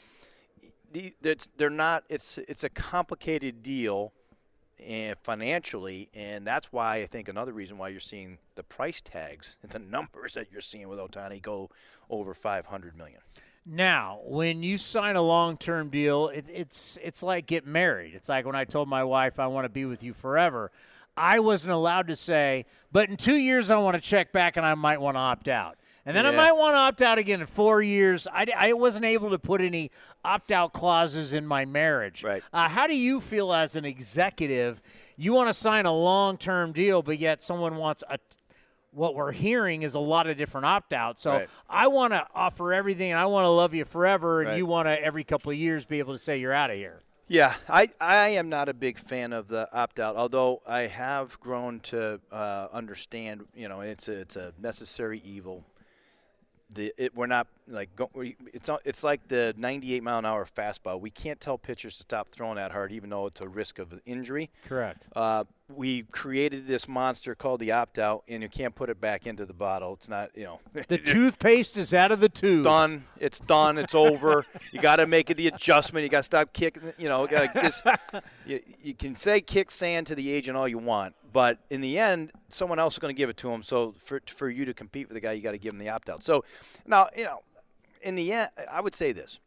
[0.92, 1.14] the,
[1.56, 2.04] they're not.
[2.08, 4.12] It's it's a complicated deal,
[4.84, 9.56] and financially, and that's why I think another reason why you're seeing the price tags
[9.62, 11.70] and the numbers that you're seeing with Ohtani go
[12.10, 13.20] over 500 million.
[13.70, 18.14] Now, when you sign a long-term deal, it, it's it's like getting married.
[18.14, 20.70] It's like when I told my wife I want to be with you forever.
[21.18, 24.64] I wasn't allowed to say, but in two years I want to check back and
[24.64, 25.76] I might want to opt out.
[26.06, 28.26] And then I might want to opt out again in four years.
[28.32, 29.90] I, I wasn't able to put any
[30.24, 32.24] opt out clauses in my marriage.
[32.24, 32.42] Right.
[32.50, 34.80] Uh, how do you feel as an executive?
[35.18, 38.18] You want to sign a long term deal, but yet someone wants a.
[38.98, 41.22] What we're hearing is a lot of different opt outs.
[41.22, 41.48] So Right.
[41.70, 44.40] I want to offer everything and I want to love you forever.
[44.40, 44.56] And Right.
[44.58, 47.00] you want to, every couple of years, be able to say you're out of here.
[47.30, 51.38] Yeah, I, I am not a big fan of the opt out, although I have
[51.40, 53.44] grown to uh, understand.
[53.54, 55.64] You know, it's a, it's a necessary evil.
[56.74, 60.46] The it, we're not like go, we, it's it's like the 98 mile an hour
[60.46, 61.00] fastball.
[61.00, 64.00] We can't tell pitchers to stop throwing that hard, even though it's a risk of
[64.04, 64.50] injury.
[64.66, 65.02] Correct.
[65.14, 69.26] Uh, we created this monster called the opt out, and you can't put it back
[69.26, 69.94] into the bottle.
[69.94, 70.60] It's not you know.
[70.88, 72.64] The toothpaste is out of the tube.
[72.64, 73.04] done.
[73.18, 73.78] It's done.
[73.78, 74.46] It's over.
[74.72, 76.04] You got to make the adjustment.
[76.04, 76.82] You got to stop kicking.
[76.98, 77.82] You know, just
[78.46, 81.98] you, you can say kick sand to the agent all you want, but in the
[81.98, 83.62] end, someone else is going to give it to him.
[83.62, 85.88] So for for you to compete with the guy, you got to give him the
[85.88, 86.22] opt out.
[86.22, 86.44] So
[86.86, 87.40] now you know,
[88.02, 89.40] in the end, I would say this: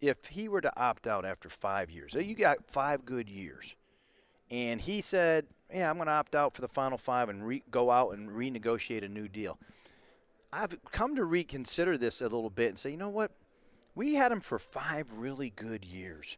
[0.00, 3.76] if he were to opt out after five years, so you got five good years,
[4.50, 7.62] and he said, "Yeah, I'm going to opt out for the final five and re-
[7.70, 9.58] go out and renegotiate a new deal."
[10.52, 13.30] I've come to reconsider this a little bit and say, you know what?
[13.94, 16.36] We had him for five really good years.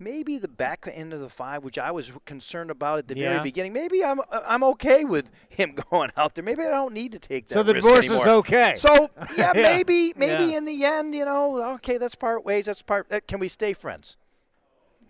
[0.00, 3.30] Maybe the back end of the five, which I was concerned about at the Yeah.
[3.30, 6.44] very beginning, maybe I'm I'm okay with him going out there.
[6.44, 7.54] Maybe I don't need to take that.
[7.54, 8.74] So the divorce is okay.
[8.76, 9.62] So yeah, Yeah.
[9.62, 10.58] maybe maybe Yeah.
[10.58, 12.66] in the end, you know, okay, that's part ways.
[12.66, 13.06] That's part.
[13.10, 14.16] uh, Can we stay friends?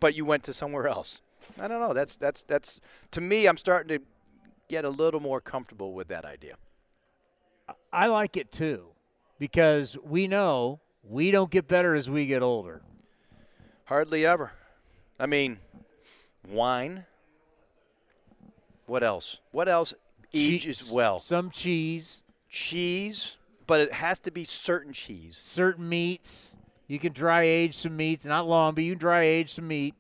[0.01, 1.21] But you went to somewhere else.
[1.61, 1.93] I don't know.
[1.93, 3.47] That's that's that's to me.
[3.47, 4.05] I'm starting to
[4.69, 6.55] get a little more comfortable with that idea.
[7.93, 8.89] I like it too
[9.39, 12.83] because we know we don't get better as we get older.
[13.85, 14.53] Hardly ever.
[15.19, 15.59] I mean,
[16.49, 17.05] wine.
[18.87, 19.41] What else?
[19.51, 19.95] What else
[20.33, 21.19] ages well?
[21.19, 25.37] Some cheese, Cheese, but it has to be certain cheese.
[25.39, 26.57] certain meats.
[26.87, 29.95] You can dry age some meats, not long, but you can dry age some meat.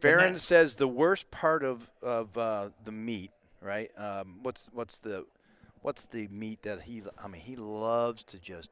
[0.00, 3.90] Ferrin says the worst part of of uh, the meat, right?
[3.98, 5.26] Um, what's what's the
[5.82, 7.02] what's the meat that he?
[7.22, 8.70] I mean, he loves to just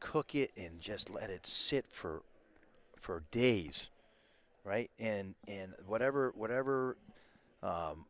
[0.00, 2.22] cook it and just let it sit for
[2.96, 3.90] for days,
[4.64, 4.90] right?
[4.98, 6.96] And and whatever whatever
[7.62, 8.06] um,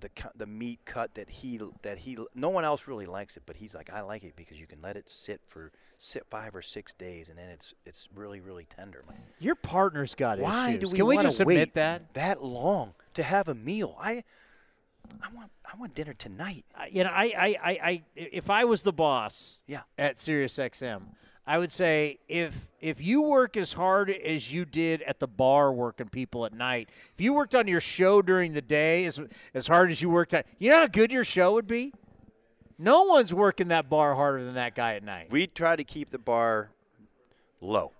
[0.00, 3.56] the the meat cut that he that he no one else really likes it, but
[3.56, 6.62] he's like I like it because you can let it sit for sit five or
[6.62, 9.04] six days and then it's it's really really tender.
[9.06, 10.42] Like, Your partner's got it.
[10.42, 10.80] why issues.
[10.80, 12.14] do we Can we just admit wait that?
[12.14, 13.96] that long to have a meal?
[14.00, 14.24] I
[15.22, 16.64] I want I want dinner tonight.
[16.76, 19.82] I- You know, I, I, I, I, if I was the boss Yeah.
[19.98, 21.02] at SiriusXM,
[21.46, 25.72] I would say if if you work as hard as you did at the bar
[25.72, 29.20] working people at night, if you worked on your show during the day as
[29.52, 31.92] as hard as you worked at, you know how good your show would be.
[32.78, 35.28] No one's working that bar harder than that guy at night.
[35.30, 36.70] We try to keep the bar
[37.60, 37.92] low.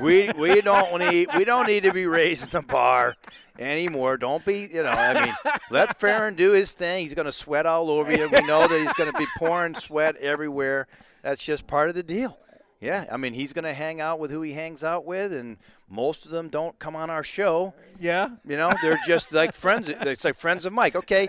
[0.00, 3.14] We we don't need we don't need to be raising the bar
[3.58, 4.16] anymore.
[4.18, 5.34] Don't be you know I mean
[5.70, 7.02] let Ferrin do his thing.
[7.04, 8.28] He's going to sweat all over you.
[8.28, 10.86] We know that he's going to be pouring sweat everywhere.
[11.22, 12.38] That's just part of the deal.
[12.80, 15.56] Yeah, I mean he's going to hang out with who he hangs out with, and
[15.88, 17.74] most of them don't come on our show.
[17.98, 18.28] yeah.
[18.46, 19.88] You know, they're just like friends.
[19.88, 20.94] It's like friends of Mike.
[20.94, 21.28] Okay,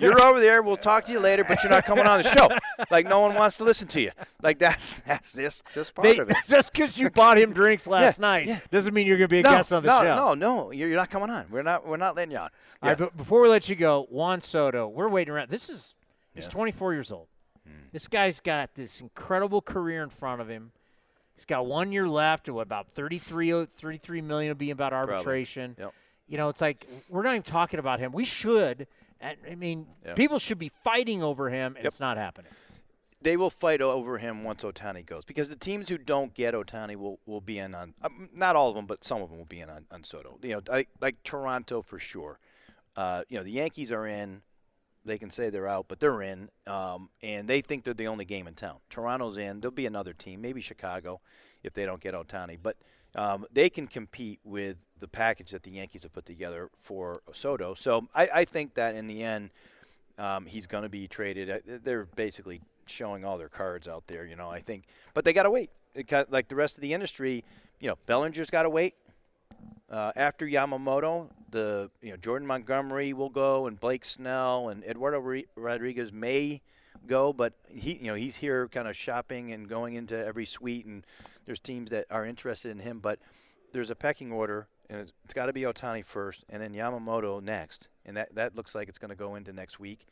[0.00, 0.60] you're over there.
[0.60, 2.48] We'll talk to you later, but you're not coming on the show.
[2.90, 4.10] Like no one wants to listen to you.
[4.42, 6.36] Like that's that's just just part They, of it.
[6.48, 8.58] just because you bought him drinks last Yeah, night yeah.
[8.72, 10.16] doesn't mean you're going to be a No, guest on the no, show.
[10.16, 10.70] no, no.
[10.72, 11.46] You're, you're not coming on.
[11.48, 11.86] We're not.
[11.86, 12.50] We're not letting you on.
[12.82, 15.50] All right, but before we let you go, Juan Soto, we're waiting around.
[15.50, 15.94] This is
[16.34, 16.50] he's Yeah.
[16.50, 17.28] 24 years old.
[17.64, 17.72] Hmm.
[17.92, 20.72] This guy's got this incredible career in front of him.
[21.38, 22.48] He's got one year left.
[22.48, 25.76] What about 33, o- 33 million will be about arbitration.
[25.78, 25.94] Yep.
[26.26, 28.10] You know, it's like we're not even talking about him.
[28.12, 28.88] We should.
[29.20, 30.14] and- I mean, Yeah.
[30.14, 31.86] people should be fighting over him, and Yep.
[31.86, 32.50] it's not happening.
[33.20, 36.94] they will fight over him once Ohtani goes because the teams who don't get Ohtani
[36.94, 39.44] will, will be in on um, not all of them, but some of them will
[39.44, 40.38] be in on, on Soto.
[40.40, 42.38] You know, like, like Toronto for sure.
[42.96, 44.42] Uh, you know, the Yankees are in.
[45.08, 48.24] They can say they're out, but they're in, um, and they think they're the only
[48.24, 48.76] game in town.
[48.90, 49.60] Toronto's in.
[49.60, 51.20] There'll be another team, maybe Chicago,
[51.64, 52.58] if they don't get Ohtani.
[52.62, 52.76] But
[53.14, 57.74] um, they can compete with the package that the Yankees have put together for Soto.
[57.74, 59.50] So I, I think that in the end,
[60.18, 61.50] um, he's going to be traded.
[61.50, 64.26] Uh, They're basically showing all their cards out there.
[64.26, 65.70] You know, I think, but they got to wait.
[66.28, 67.44] Like the rest of the industry,
[67.80, 68.94] you know, Bellinger's got to wait.
[69.90, 75.42] Uh, after Yamamoto, the you know Jordan Montgomery will go, and Blake Snell and Eduardo
[75.56, 76.60] Rodriguez may
[77.06, 80.84] go, but he you know he's here kind of shopping and going into every suite,
[80.84, 81.06] and
[81.46, 83.18] there's teams that are interested in him, but
[83.72, 87.42] there's a pecking order, and it's, it's got to be Ohtani first, and then Yamamoto
[87.42, 90.06] next, and that that looks like it's going to go into next week.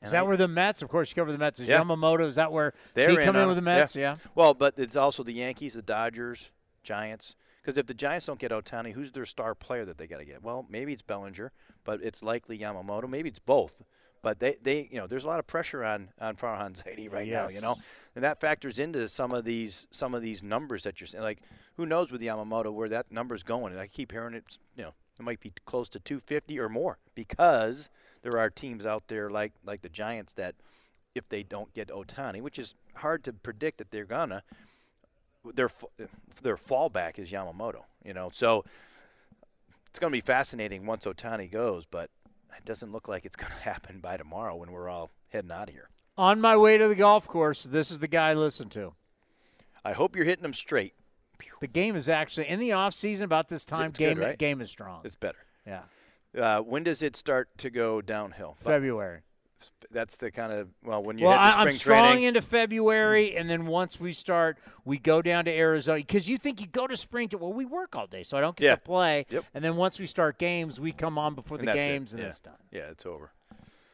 [0.00, 0.82] And is that I, where the Mets?
[0.82, 1.58] Of course, you cover the Mets.
[1.58, 1.82] Is yeah.
[1.82, 2.26] Yamamoto?
[2.26, 3.96] Is that where they're he come in, in with the Mets?
[3.96, 4.12] Yeah.
[4.12, 4.16] yeah.
[4.34, 7.34] Well, but it's also the Yankees, the Dodgers, Giants.
[7.66, 10.24] Because if the Giants don't get Ohtani, who's their star player that they got to
[10.24, 10.40] get?
[10.40, 11.50] Well, maybe it's Bellinger,
[11.82, 13.08] but it's likely Yamamoto.
[13.08, 13.82] Maybe it's both.
[14.22, 17.26] But they, they, you know, there's a lot of pressure on on Farhan Zaidi right
[17.26, 17.50] yes.
[17.50, 17.56] now.
[17.56, 17.74] You know,
[18.14, 21.24] and that factors into some of these some of these numbers that you're saying.
[21.24, 21.40] Like,
[21.76, 23.72] who knows with Yamamoto where that number's going?
[23.72, 24.58] And I keep hearing it.
[24.76, 27.90] You know, it might be close to 250 or more because
[28.22, 30.54] there are teams out there like like the Giants that,
[31.16, 34.44] if they don't get Ohtani, which is hard to predict that they're gonna,
[35.54, 35.70] their
[36.42, 37.82] their fallback is Yamamoto.
[38.04, 38.64] You know, so
[39.88, 42.10] it's going to be fascinating once Ohtani goes, but
[42.56, 45.68] it doesn't look like it's going to happen by tomorrow when we're all heading out
[45.68, 45.88] of here.
[46.18, 48.94] On my way to the golf course, this is the guy I listen to.
[49.84, 50.94] I hope you're hitting them straight.
[51.60, 53.90] The game is actually in the off season about this time.
[53.90, 54.38] It's game good, right?
[54.38, 55.02] game is strong.
[55.04, 55.38] It's better.
[55.66, 55.82] Yeah.
[56.36, 58.56] Uh, when does it start to go downhill?
[58.60, 59.22] February
[59.90, 62.24] that's the kind of well when you well, hit the I'm spring strong training.
[62.24, 66.60] into February, and then once we start, we go down to Arizona because you think
[66.60, 67.28] you go to spring.
[67.30, 68.74] To, well, we work all day, so I don't get Yeah.
[68.76, 69.26] to play.
[69.30, 69.44] Yep.
[69.54, 71.88] And then once we start games, we come on before And the that's it.
[71.88, 72.28] games, and Yeah.
[72.28, 72.56] it's done.
[72.70, 73.30] yeah, it's over.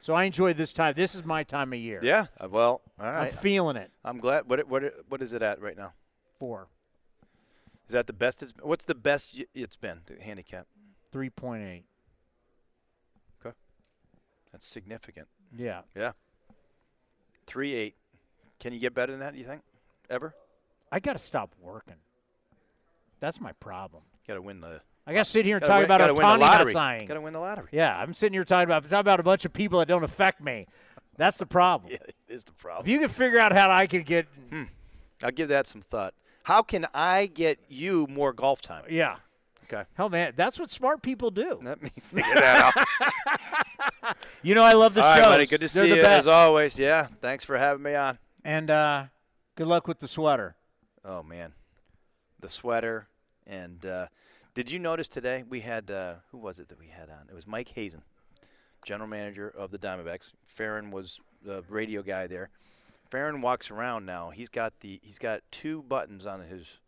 [0.01, 0.95] So I enjoy this time.
[0.97, 2.01] This is my time of year.
[2.03, 2.27] Yeah.
[2.41, 3.93] uh, Well, all I'm feeling it.
[4.05, 4.49] I'm glad.
[4.49, 5.93] What what what is it at right now?
[6.41, 6.67] Four,
[7.87, 8.43] Is that the best?
[8.43, 10.01] It's, what's the best it's been?
[10.07, 10.67] The handicap.
[11.13, 11.85] three point eight.
[13.47, 13.55] Okay.
[14.51, 15.29] That's significant.
[15.57, 15.83] Yeah.
[15.97, 16.13] Yeah.
[17.47, 17.95] Three eight.
[18.61, 19.33] Can you get better than that?
[19.33, 19.63] Do you think?
[20.09, 20.35] Ever?
[20.91, 21.97] I got to stop working.
[23.21, 24.03] That's my problem.
[24.27, 24.81] Got to win the.
[25.07, 27.07] I got to sit here and talk win, about gotta Ohtani win the not signing.
[27.07, 27.69] Got to win the lottery.
[27.73, 30.41] Yeah, I'm sitting here talking about talking about a bunch of people that don't affect
[30.41, 30.67] me.
[31.17, 31.93] That's the problem.
[31.93, 32.87] Yeah, it is the problem.
[32.87, 34.65] If you can figure out how I could get, hmm.
[35.23, 36.15] I'll give that some thought.
[36.45, 38.85] How can I get you more golf time?
[38.91, 39.17] yeah,
[39.73, 39.85] Okay.
[39.95, 41.59] hell, man, that's what smart people do.
[41.63, 44.17] Let me figure that out.
[44.43, 45.47] You know, I love the All right, buddy.
[45.47, 46.21] Good to They're see you best.
[46.21, 46.79] as always.
[46.79, 47.07] Yeah.
[47.21, 48.19] Thanks for having me on.
[48.45, 49.05] And uh,
[49.55, 50.57] good luck with the sweater.
[51.05, 51.53] Oh man,
[52.41, 53.07] the sweater.
[53.47, 54.07] And uh,
[54.55, 57.29] did you notice today we had uh, who was it that we had on?
[57.29, 58.03] It was Mike Hazen,
[58.85, 60.33] general manager of the Diamondbacks.
[60.45, 62.51] Ferrin was the radio guy there.
[63.11, 64.31] Ferrin walks around now.
[64.31, 66.79] He's got the he's got two buttons on his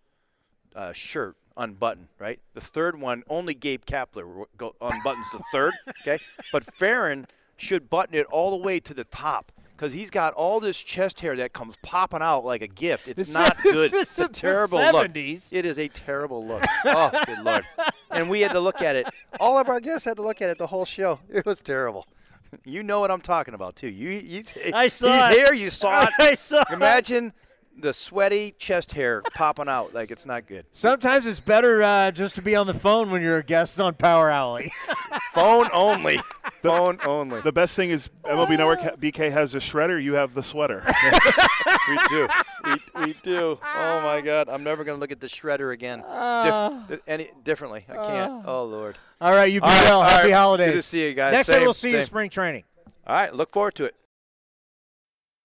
[0.75, 2.09] uh, shirt unbuttoned.
[2.19, 2.41] Right.
[2.55, 5.73] The third one only Gabe Kapler go, unbuttons the third.
[6.03, 6.19] Okay.
[6.53, 9.51] But Ferrin should button it all the way to the top.
[9.77, 13.09] Because he's got all this chest hair that comes popping out like a gift.
[13.09, 13.93] It's This not good.
[13.93, 15.11] It's a terrible look.
[15.53, 16.63] It is a terrible look.
[16.85, 17.65] Oh, good lord!
[18.13, 19.09] And we had to look at it.
[19.41, 21.19] All of our guests had to look at it the whole show.
[21.29, 22.07] It was terrible.
[22.65, 23.89] You know what I'm talking about too.
[23.89, 25.45] You, you I saw he's it.
[25.45, 25.55] here.
[25.55, 26.11] You saw it.
[26.21, 26.79] I saw it.
[27.75, 30.65] Imagine the sweaty chest hair popping out like it's not good.
[30.71, 33.95] Sometimes it's better uh, just to be on the phone when you're a guest on
[33.95, 34.73] Power Alley.
[35.33, 36.21] Phone only.
[36.63, 37.41] Phone only.
[37.41, 40.03] The best thing is MLB Network BK has a shredder.
[40.03, 40.85] You have the sweater.
[41.89, 42.29] we do.
[42.65, 43.59] We, we do.
[43.63, 44.49] Oh my God!
[44.49, 46.03] I'm never gonna look at the shredder again.
[46.89, 47.85] Dif- any differently?
[47.89, 48.45] I can't.
[48.47, 48.97] oh Lord.
[49.21, 50.01] All right, you be All right, well.
[50.03, 50.37] all Happy right.
[50.37, 50.71] holidays.
[50.71, 51.33] Good to see you guys.
[51.33, 52.65] Next Same, time we'll see you in spring training.
[53.07, 53.35] All right.
[53.35, 53.95] Look forward to it.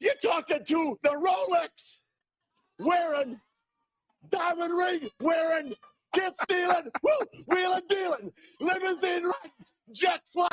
[0.00, 1.96] You're talking to the Rolex
[2.78, 3.40] wearing,
[4.30, 5.74] diamond ring wearing,
[6.12, 9.52] gift stealing, woo, wheeling dealing, limousine riding,
[9.92, 10.50] jet flying,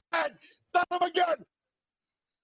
[0.73, 1.35] son of a gun.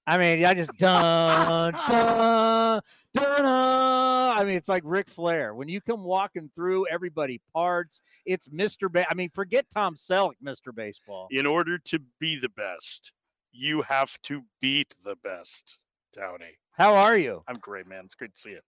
[0.07, 2.81] I mean, I just dun dun
[3.13, 3.45] dun.
[3.45, 6.87] I mean, it's like Ric Flair when you come walking through.
[6.87, 8.01] Everybody parts.
[8.25, 8.89] It's Mister.
[8.89, 11.27] Ba- I mean, forget Tom Selleck, Mister Baseball.
[11.29, 13.11] in order to be the best,
[13.51, 15.77] you have to beat the best,
[16.17, 16.57] Towny.
[16.79, 17.43] How are you?
[17.45, 18.05] I'm great, man.
[18.05, 18.61] It's great to see you.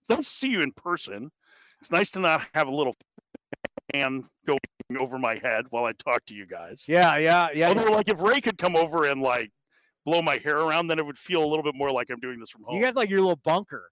[0.00, 1.32] It's nice to see you in person.
[1.80, 2.94] It's nice to not have a little
[3.92, 4.60] fan going
[5.00, 6.84] over my head while I talk to you guys.
[6.86, 7.70] Yeah, yeah, yeah.
[7.70, 9.50] Although, like, if Ray could come over and like
[10.06, 12.38] blow my hair around, then it would feel a little bit more like I'm doing
[12.38, 12.76] this from home.
[12.76, 13.90] You guys like your little bunker.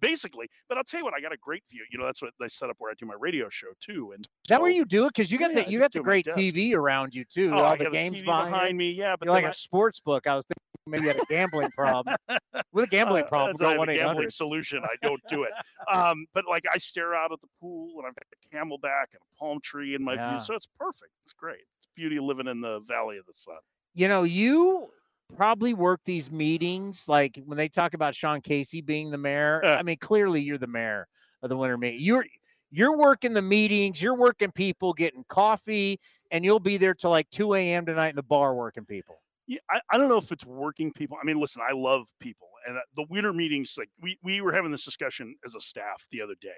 [0.00, 0.48] Basically.
[0.68, 1.84] But I'll tell you what, I got a great view.
[1.90, 4.12] You know, that's what they set up where I do my radio show too.
[4.12, 5.14] And Is that where you do it?
[5.14, 6.52] Because you got Yeah, the you got the do it at my great.
[6.52, 7.50] TV around you too.
[7.52, 8.90] Oh, all I the games TV behind, behind me.
[8.92, 10.26] Yeah, but You're like then a sports book.
[10.26, 12.16] I was thinking maybe you had a gambling problem.
[12.72, 14.82] With a gambling Uh, problem, I go one a gambling solution.
[14.84, 15.52] I don't do it.
[15.94, 19.20] um, but like I stare out at the pool and I've got a camelback and
[19.22, 20.30] a palm tree in my Yeah.
[20.32, 21.12] view, so it's perfect.
[21.24, 21.60] It's great.
[21.78, 23.56] It's beauty living in the valley of the sun.
[23.94, 24.90] You know, you
[25.36, 29.64] probably work these meetings like when they talk about Sean Casey being the mayor.
[29.64, 29.76] Uh.
[29.76, 31.06] I mean, clearly you're the mayor
[31.42, 32.00] of the winter meeting.
[32.00, 32.26] You're
[32.70, 34.02] you're working the meetings.
[34.02, 36.00] You're working people, getting coffee,
[36.30, 37.86] and you'll be there till like two a.m.
[37.86, 39.20] tonight in the bar working people.
[39.46, 41.16] Yeah, I, I don't know if it's working people.
[41.20, 44.52] I mean, listen, I love people, and uh, the winter meetings, like we we were
[44.52, 46.48] having this discussion as a staff the other day,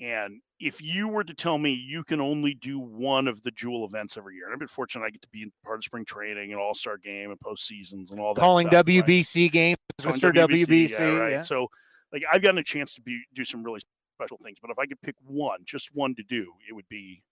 [0.00, 3.84] and if you were to tell me you can only do one of the jewel
[3.84, 6.52] events every year, and I've been fortunate I get to be part of spring training
[6.52, 8.40] and All Star Game and postseasons and all that.
[8.40, 8.86] Calling stuff, right?
[8.86, 10.32] WBC games, Mr.
[10.32, 10.98] WBC.
[10.98, 11.30] yeah, right.
[11.32, 11.40] yeah.
[11.40, 11.68] So,
[12.12, 13.80] like, I've gotten a chance to be do some really
[14.20, 14.58] special things.
[14.60, 17.22] But if I could pick one, just one to do, it would be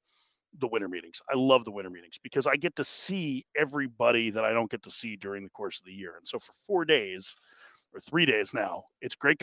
[0.59, 1.21] the winter meetings.
[1.31, 4.83] I love the winter meetings because I get to see everybody that I don't get
[4.83, 6.15] to see during the course of the year.
[6.17, 7.37] And so, for four days
[7.95, 9.39] or three days now, it's great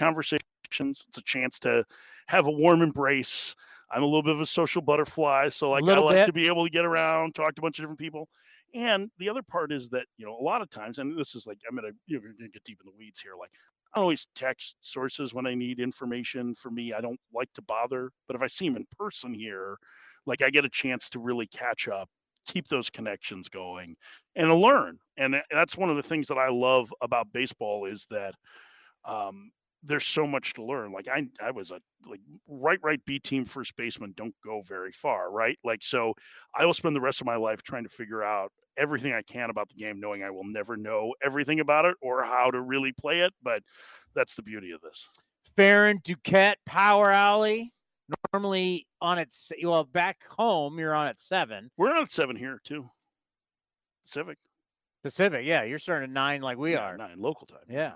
[0.74, 1.05] conversations.
[1.07, 1.86] It's a chance to
[2.28, 3.55] have a warm embrace.
[3.91, 6.26] I'm a little bit of a social butterfly, so like I like bit.
[6.26, 8.28] to be able to get around, talk to a bunch of different people.
[8.74, 11.45] And the other part is that, you know, a lot of times, and this is
[11.45, 13.34] like, I'm going to, you know, gonna get deep in the weeds here.
[13.39, 13.51] Like,
[13.93, 16.55] I always text sources when I need information.
[16.55, 18.09] For me, I don't like to bother.
[18.26, 19.78] But if I see them in person here,
[20.26, 22.09] like I get a chance to really catch up,
[22.47, 23.95] keep those connections going,
[24.36, 24.97] and to learn.
[25.17, 28.34] And that's one of the things that I love about baseball is that
[29.05, 29.51] um,
[29.84, 30.93] there's so much to learn.
[30.93, 34.91] Like I, I was a like right, right B team first baseman don't go very
[34.91, 35.57] far, right?
[35.63, 36.13] Like so,
[36.57, 39.49] I will spend the rest of my life trying to figure out everything I can
[39.49, 42.91] about the game, knowing I will never know everything about it or how to really
[42.93, 43.34] play it.
[43.43, 43.61] But
[44.15, 45.09] that's the beauty of this.
[45.57, 47.73] Ferrin, Duquette, Power Alley.
[48.34, 52.59] Normally on its well back home, you're on at seven We're on at seven here
[52.63, 52.89] too.
[54.05, 54.38] Pacific.
[55.03, 55.45] Pacific.
[55.45, 56.97] Yeah, you're starting at nine like we Yeah, are.
[56.97, 57.59] nine local time.
[57.69, 57.93] Yeah.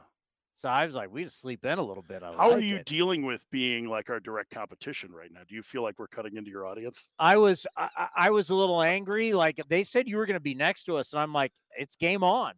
[0.57, 2.23] So I was like, we just sleep in a little bit.
[2.23, 2.87] I How are you it.
[2.87, 5.41] dealing with being like our direct competition right now?
[5.47, 7.05] Do you feel like we're cutting into your audience?
[7.19, 9.33] I was I, I- was a little angry.
[9.33, 11.95] Like they said you were going to be next to us, and I'm like, it's
[11.95, 12.53] game on.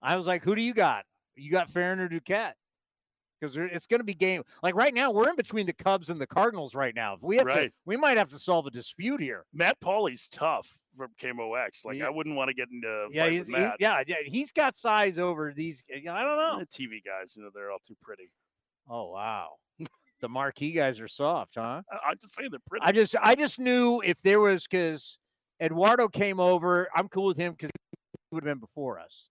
[0.00, 1.04] I was like, who do you got?
[1.34, 2.52] You got Ferrin or Duquette?
[3.40, 4.44] Because it's going to be game.
[4.62, 7.14] Like right now, we're in between the Cubs and the Cardinals right now.
[7.14, 9.46] If we have to, we might have to solve a dispute here.
[9.52, 11.84] Matt Pauley's tough from KMOX.
[11.84, 12.06] Like Yeah.
[12.06, 14.16] I wouldn't want to get into Yeah, he's, with he, yeah, yeah.
[14.24, 15.82] He's got size over these.
[15.88, 16.58] you know, I don't know.
[16.60, 18.30] The TV guys, you know, they're all too pretty.
[18.88, 19.50] Oh wow,
[20.20, 21.82] the marquee guys are soft, huh?
[21.90, 22.84] I- I'm just saying they're pretty.
[22.84, 25.18] I just I just knew if there was because
[25.62, 29.30] Eduardo came over, I'm cool with him because he would have been before us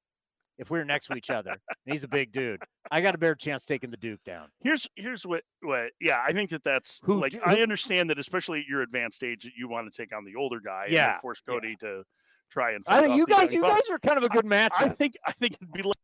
[0.60, 1.50] if we were next to each other.
[1.52, 1.60] And
[1.94, 2.62] he's a big dude.
[2.92, 4.50] I got a better chance taking the Duke down.
[4.62, 8.10] here's here's what what yeah i think that that's Who like d- i who- understand
[8.12, 10.86] that especially at your advanced age that you want to take on the older guy
[10.90, 12.04] Yeah, then force cody to
[12.52, 14.74] try and I think you guys you guys are kind of a good match.
[14.80, 15.96] I think I think it'd be like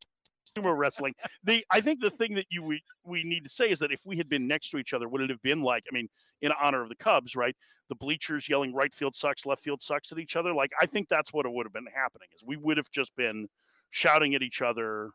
[0.56, 1.14] sumo wrestling.
[1.44, 4.02] The I think the thing that you we, we need to say is that if
[4.06, 5.84] we had been next to each other, would it have been like?
[5.92, 6.08] I mean,
[6.42, 7.56] in honor of the Cubs, right?
[7.90, 10.54] The bleachers yelling right field sucks, left field sucks at each other.
[10.54, 12.28] Like I think that's what it would have been happening.
[12.36, 13.48] Is we would have just been
[13.90, 15.12] shouting at each other.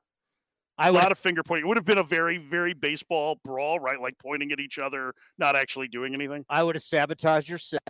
[0.78, 1.66] I A would lot of finger pointing.
[1.66, 4.00] It would have been a very, very baseball brawl, right?
[4.00, 6.44] Like pointing at each other, not actually doing anything.
[6.48, 7.80] I would have sabotaged your set.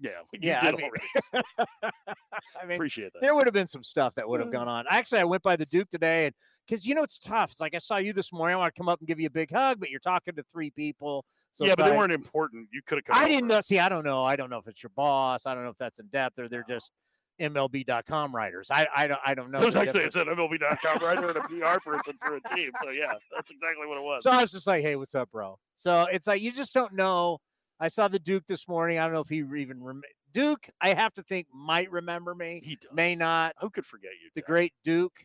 [0.00, 0.90] Yeah, you Yeah, I mean-
[1.34, 3.20] I mean, Appreciate that.
[3.20, 4.52] there would have been some stuff that would have Mm.
[4.52, 4.84] gone on.
[4.88, 6.34] Actually, I went by the Duke today, and
[6.66, 7.50] because you know it's tough.
[7.50, 8.54] It's like I saw you this morning.
[8.54, 10.44] I want to come up and give you a big hug, but you're talking to
[10.52, 11.24] three people.
[11.52, 12.68] So yeah, but they weren't important.
[12.72, 13.16] You could have.
[13.16, 13.60] I didn't know.
[13.60, 14.22] See, I don't know.
[14.22, 15.46] I don't know if it's your boss.
[15.46, 16.92] I don't know if that's in depth or they're just
[17.40, 18.70] MLB.com writers.
[18.70, 19.60] I I don't I don't know.
[19.60, 22.70] It was actually it's an MLB.com writer and a PR person for a team.
[22.82, 24.22] So yeah, that's exactly what it was.
[24.22, 26.94] So I was just like, "Hey, what's up, bro?" So it's like you just don't
[26.94, 27.38] know.
[27.80, 28.98] I saw the Duke this morning.
[28.98, 30.68] I don't know if he even rem- Duke.
[30.80, 32.60] I have to think might remember me.
[32.64, 32.90] he does.
[32.92, 33.54] May not.
[33.60, 34.30] Who could forget you?
[34.34, 35.24] The great Duke.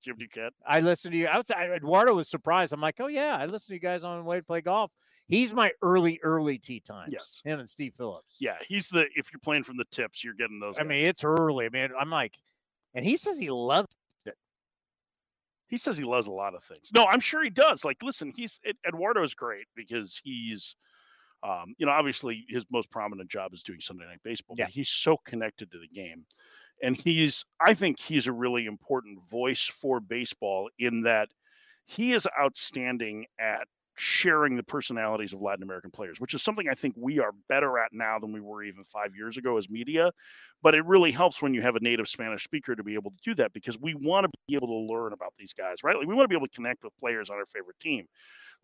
[0.00, 0.50] Jim Duquette.
[0.66, 1.26] I listened to you.
[1.26, 2.72] I was, Eduardo was surprised.
[2.72, 4.92] I'm like, oh yeah, I listened to you guys on the way to play golf.
[5.28, 7.10] He's my early, early tee times.
[7.12, 7.42] Yes.
[7.44, 8.38] him and Steve Phillips.
[8.40, 9.06] Yeah, he's the.
[9.14, 10.78] If you're playing from the tips, you're getting those.
[10.78, 11.66] I mean, it's early.
[11.66, 12.34] I mean, I'm like,
[12.94, 14.36] and he says he loves it.
[15.68, 16.90] he says he loves a lot of things.
[16.94, 17.84] No, I'm sure he does.
[17.84, 20.76] Like, listen, he's Eduardo's great because he's,
[21.42, 24.56] um, you know, obviously his most prominent job is doing Sunday Night Baseball.
[24.58, 24.68] Yeah.
[24.68, 26.24] He's so connected to the game,
[26.82, 27.44] and he's.
[27.60, 31.28] I think he's a really important voice for baseball in that
[31.84, 33.68] he is outstanding at
[33.98, 37.78] sharing the personalities of Latin American players, which is something I think we are better
[37.78, 40.10] at now than we were even five years ago as media.
[40.62, 43.16] But it really helps when you have a native Spanish speaker to be able to
[43.22, 45.96] do that because we want to be able to learn about these guys, right?
[45.96, 48.06] Like we want to be able to connect with players on our favorite team.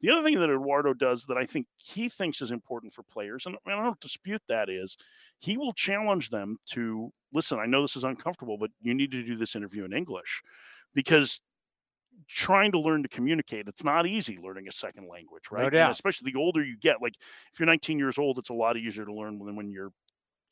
[0.00, 3.46] The other thing that Eduardo does that I think he thinks is important for players,
[3.46, 4.96] and I don't dispute that, is
[5.38, 7.58] he will challenge them to listen.
[7.58, 10.42] I know this is uncomfortable, but you need to do this interview in English
[10.94, 11.40] because
[12.28, 15.72] trying to learn to communicate it's not easy learning a second language right?
[15.72, 15.90] Doubt.
[15.90, 17.14] Especially the older you get like
[17.52, 19.90] if you're 19 years old it's a lot easier to learn than when you're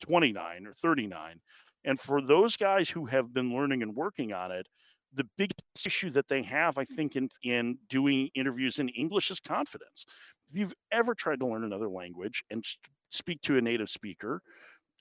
[0.01, 1.39] 29 or 39
[1.85, 4.67] and for those guys who have been learning and working on it
[5.13, 9.39] the biggest issue that they have i think in in doing interviews in english is
[9.39, 10.05] confidence.
[10.49, 12.63] If you've ever tried to learn another language and
[13.09, 14.41] speak to a native speaker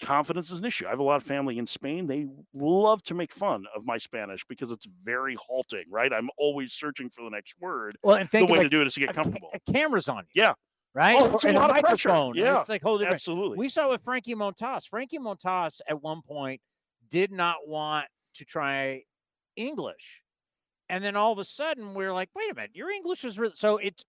[0.01, 0.87] confidence is an issue.
[0.87, 2.07] I have a lot of family in Spain.
[2.07, 6.13] They love to make fun of my Spanish because it's very halting, right?
[6.13, 7.97] I'm always searching for the next word.
[8.03, 9.51] Well, and the way like to do it is to get a, comfortable.
[9.55, 10.43] A camera's on you.
[10.43, 10.55] Yeah.
[10.95, 11.17] Right?
[11.19, 12.09] Oh, it's a lot of pressure.
[12.09, 12.35] microphone.
[12.37, 12.61] Yeah.
[12.61, 13.57] It's like holding Absolutely.
[13.57, 14.89] We saw with Frankie Montas.
[14.89, 16.61] Frankie Montas at one point
[17.09, 19.03] did not want to try
[19.57, 20.23] English.
[20.89, 23.55] And then all of a sudden we're like, wait a minute, your English is really
[23.55, 24.05] so it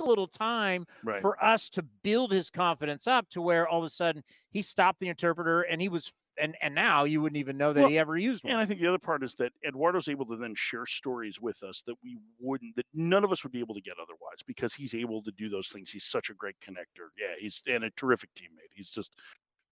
[0.00, 1.20] a little time Right.
[1.22, 5.00] for us to build his confidence up to where all of a sudden he stopped
[5.00, 7.96] the interpreter and he was and and now you wouldn't even know that Well, he
[7.98, 8.52] ever used one.
[8.54, 11.62] And I think the other part is that Eduardo's able to then share stories with
[11.62, 14.74] us that we wouldn't, that none of us would be able to get otherwise because
[14.74, 15.92] he's able to do those things.
[15.92, 17.10] He's such a great connector.
[17.16, 18.72] Yeah, he's and a terrific teammate.
[18.74, 19.14] He's just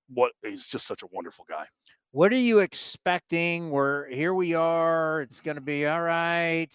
[0.08, 1.66] what he's just such a wonderful guy.
[2.12, 3.70] What are you expecting?
[3.70, 4.32] We're here.
[4.32, 5.22] We are.
[5.22, 6.72] It's going to be all right.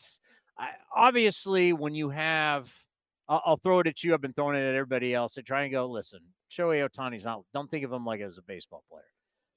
[0.57, 2.73] I, obviously, when you have,
[3.29, 4.13] I'll, I'll throw it at you.
[4.13, 5.37] I've been throwing it at everybody else.
[5.37, 5.87] I try and go.
[5.87, 6.19] Listen,
[6.51, 7.43] Shohei Ohtani's not.
[7.53, 9.03] Don't think of him like as a baseball player.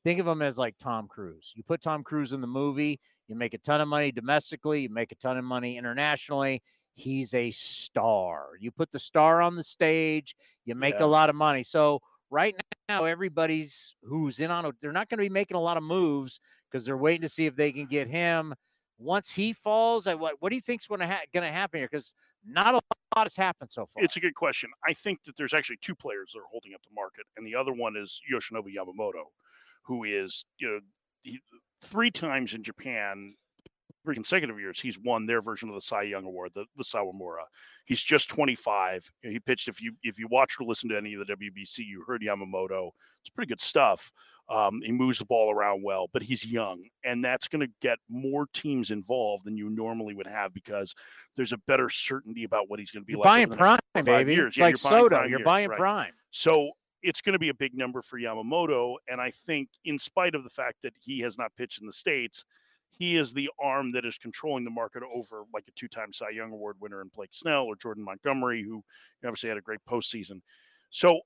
[0.05, 1.53] Think of him as like Tom Cruise.
[1.55, 2.99] You put Tom Cruise in the movie,
[3.29, 6.63] you make a ton of money domestically, you make a ton of money internationally.
[6.95, 8.49] He's a star.
[8.59, 11.05] You put the star on the stage, you make Yeah.
[11.05, 11.63] a lot of money.
[11.63, 12.01] So
[12.31, 12.57] right
[12.89, 15.83] now, everybody's who's in on it, they're not going to be making a lot of
[15.83, 16.41] moves
[16.71, 18.55] because they're waiting to see if they can get him.
[19.01, 21.81] Once he falls, I, what what do you think's going to ha- going to happen
[21.81, 21.89] here?
[21.91, 22.81] Because not a
[23.17, 24.05] lot has happened so far.
[24.05, 24.71] It's a good question.
[24.87, 27.55] I think that there's actually two players that are holding up the market, and the
[27.55, 29.25] other one is Yoshinobu Yamamoto,
[29.85, 30.81] who is you know
[31.23, 31.41] he,
[31.83, 33.35] three times in Japan,
[34.05, 37.45] three consecutive years, he's won their version of the Cy Young Award, the the Sawamura.
[37.85, 39.11] He's just 25.
[39.23, 39.69] You know, He pitched.
[39.69, 42.91] If you if you watched or listened to any of the WBC, you heard Yamamoto.
[43.21, 44.13] It's pretty good stuff.
[44.49, 47.99] Um, he moves the ball around well, but he's young, and that's going to get
[48.09, 50.93] more teams involved than you normally would have because
[51.37, 53.25] there's a better certainty about what he's going to be You're like.
[53.27, 54.35] buying over the next prime, five baby.
[54.35, 54.49] years.
[54.49, 55.17] It's Yeah, like you're buying soda.
[55.17, 55.79] prime You're years, buying right.
[55.79, 56.13] prime.
[56.33, 56.71] So
[57.03, 58.97] it's going to be a big number for Yamamoto.
[59.09, 61.93] And I think, in spite of the fact that he has not pitched in the
[61.93, 62.45] States,
[63.01, 66.29] he is the arm that is controlling the market over like a two time Cy
[66.31, 68.85] Young Award winner in Blake Snell or Jordan Montgomery, who
[69.25, 70.43] obviously had a great postseason.
[70.91, 71.21] So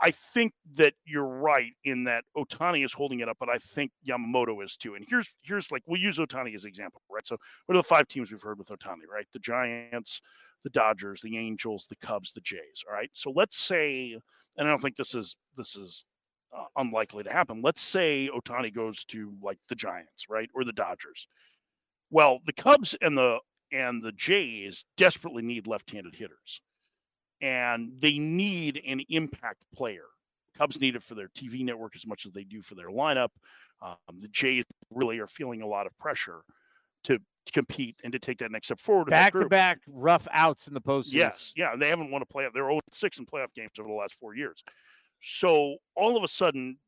[0.00, 3.92] I think that you're right in that Ohtani is holding it up, but I think
[4.08, 4.94] Yamamoto is too.
[4.94, 7.26] And here's here's like we'll use Ohtani as an example, right?
[7.26, 9.26] So what are the five teams we've heard with Ohtani, right?
[9.30, 10.22] The Giants,
[10.64, 12.84] the Dodgers, the Angels, the Cubs, the Jays.
[12.88, 13.10] All right.
[13.12, 14.16] So let's say,
[14.56, 16.06] and I don't think this is this is
[16.56, 17.62] uh, unlikely to happen.
[17.62, 21.28] Let's say Ohtani goes to like the Giants, right, or the Dodgers.
[22.10, 23.38] Well, the Cubs and the
[23.70, 26.62] and the Jays desperately need left-handed hitters,
[27.40, 30.06] and they need an impact player.
[30.56, 33.28] Cubs need it for their TV network as much as they do for their lineup.
[33.80, 36.40] Um, the Jays really are feeling a lot of pressure
[37.04, 37.20] to
[37.52, 39.08] compete and to take that next step forward.
[39.08, 41.14] Back to back rough outs in the postseason.
[41.14, 42.52] Yes, yeah, they haven't won a playoff.
[42.52, 44.62] They're 0 6 in playoff games over the last four years.
[45.22, 46.78] So all of a sudden,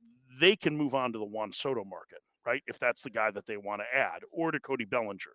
[0.41, 2.62] they can move on to the Juan Soto market, right?
[2.66, 5.33] If that's the guy that they want to add, or to Cody Bellinger.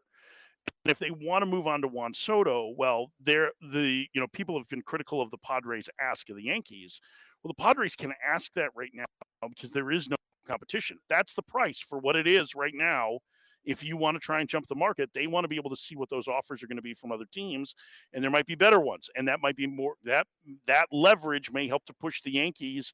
[0.83, 4.27] And if they want to move on to Juan Soto, well, they're the you know
[4.33, 6.99] people have been critical of the Padres' ask of the Yankees.
[7.43, 9.05] Well, the Padres can ask that right now
[9.47, 10.15] because there is no
[10.47, 10.97] competition.
[11.09, 13.19] That's the price for what it is right now.
[13.65, 15.75] If you want to try and jump the market, they want to be able to
[15.75, 17.75] see what those offers are going to be from other teams,
[18.13, 20.27] and there might be better ones, and that might be more that
[20.67, 22.93] that leverage may help to push the Yankees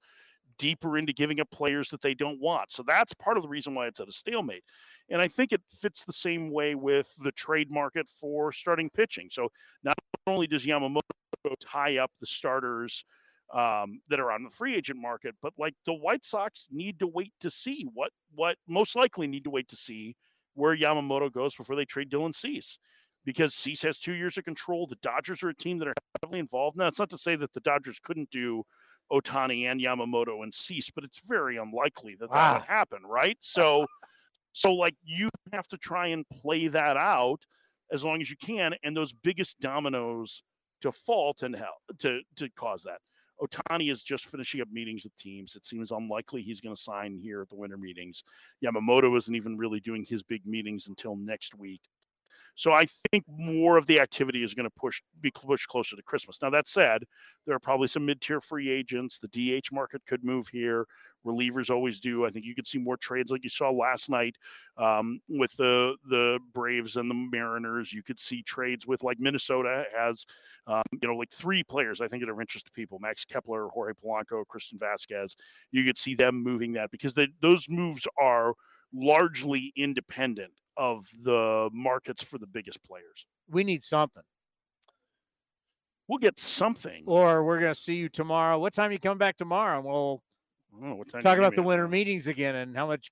[0.57, 2.72] deeper into giving up players that they don't want.
[2.72, 4.63] So that's part of the reason why it's at a stalemate.
[5.09, 9.30] And I think it fits the same way with the trade market for starting pitching.
[9.32, 9.49] So
[9.84, 9.95] not
[10.28, 11.01] only does Yamamoto
[11.59, 13.03] tie up the starters
[13.53, 17.07] um, that are on the free agent market, but like the White Sox need to
[17.07, 20.15] wait to see what what most likely need to wait to see
[20.54, 22.80] where Yamamoto goes before they trade Dylan Cease.
[23.24, 24.88] Because Cease has two years of control.
[24.88, 26.76] The Dodgers are a team that are heavily involved.
[26.76, 28.64] Now, it's not to say that the Dodgers couldn't do
[29.12, 32.54] Ohtani and Yamamoto and Cease, but it's very unlikely that that Wow.
[32.54, 32.66] would ah.
[32.68, 33.38] happen, right?
[33.39, 33.86] So,
[34.54, 37.43] so like you have to try and play that out
[37.91, 40.43] as long as you can, and those biggest dominoes
[40.82, 43.02] default and help to to cause that.
[43.42, 45.56] Ohtani is just finishing up meetings with teams.
[45.56, 48.24] It seems unlikely he's going to sign here at the winter meetings.
[48.64, 51.82] Yamamoto isn't even really doing his big meetings until next week.
[52.56, 56.02] So I think more of the activity is going to push be pushed closer to
[56.04, 56.41] Christmas.
[56.41, 57.04] Now that said,
[57.45, 59.20] there are probably some mid-tier free agents.
[59.20, 60.86] The DH market could move here.
[61.26, 62.26] Relievers always do.
[62.26, 64.36] I think you could see more trades like you saw last night
[64.78, 67.93] um, with the the Braves and the Mariners.
[67.93, 70.26] You could see trades with like Minnesota has,
[70.68, 73.24] um, you know, like three players I think that are of interest to people: Max
[73.26, 75.36] Kepler, Jorge Polanco, Christian Vázquez.
[75.72, 78.54] You could see them moving that because they, those moves are
[78.93, 80.52] largely independent
[80.82, 83.28] of the markets for the biggest players.
[83.48, 84.24] We need something.
[86.08, 87.04] We'll get something.
[87.06, 88.58] Or we're going to see you tomorrow.
[88.58, 89.78] What time you come back tomorrow?
[89.78, 93.12] And we'll talk about the winter meetings again and how much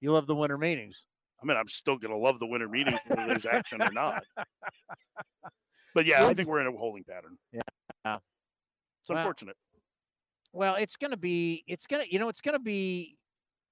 [0.00, 1.06] you love the winter meetings.
[1.42, 4.22] I mean, I'm still going to love the winter meetings whether there's action or not.
[5.94, 7.36] But yeah, I think we're in a holding pattern.
[7.52, 7.60] Yeah.
[8.06, 9.56] It's Well, unfortunate.
[10.54, 13.18] Well, it's going to be, it's going to, you know, it's going to be,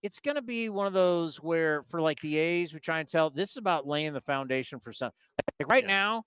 [0.02, 3.08] it's going to be one of those where for like the A's, we try and
[3.08, 5.16] tell this is about laying the foundation for something.
[5.58, 6.24] Like right now,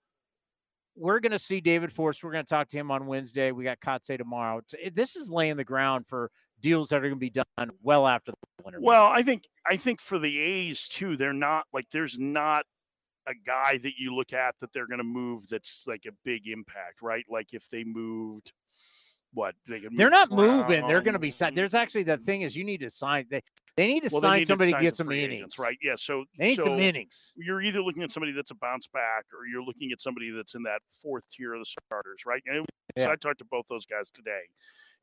[0.96, 2.22] we're going to see David Forst.
[2.22, 3.50] We're going to talk to him on Wednesday.
[3.50, 4.60] We got Kotsay tomorrow.
[4.92, 8.30] This is laying the ground for deals that are going to be done well after
[8.30, 8.78] the winter.
[8.80, 12.64] Well, I think I think for the A's too, they're not like there's not
[13.26, 16.46] a guy that you look at that they're going to move that's like a big
[16.46, 17.24] impact, right?
[17.28, 18.52] Like if they moved
[19.34, 20.86] what they could They're not moving.
[20.86, 21.56] They're going to be signed.
[21.56, 23.26] There's actually the thing is you need to sign.
[23.30, 23.42] They
[23.76, 25.32] they need to Well, sign need somebody sign to get some some innings.
[25.34, 25.76] agents, right?
[25.82, 25.94] Yeah.
[25.96, 27.32] So They need so some innings.
[27.36, 30.54] You're either looking at somebody that's a bounce back, or you're looking at somebody that's
[30.54, 32.42] in that fourth tier of the starters, right?
[32.46, 32.64] And
[32.96, 33.10] so Yeah.
[33.10, 34.42] I talked to both those guys today,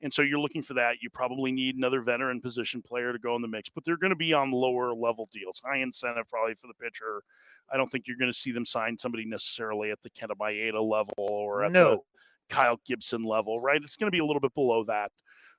[0.02, 1.02] and so you're looking for that.
[1.02, 4.12] You probably need another veteran position player to go in the mix, but they're going
[4.12, 7.24] to be on lower level deals, high incentive probably for the pitcher.
[7.70, 10.82] I don't think you're going to see them sign somebody necessarily at the Kenta Maeda
[10.82, 12.06] level or at the No.
[12.52, 13.82] Kyle Gibson level, right?
[13.82, 15.12] It's going to be a little bit below that.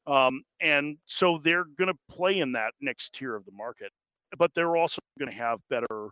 [0.06, 3.92] Um, and so they're going to play in that next tier of the market,
[4.36, 6.08] but they're also going to have better,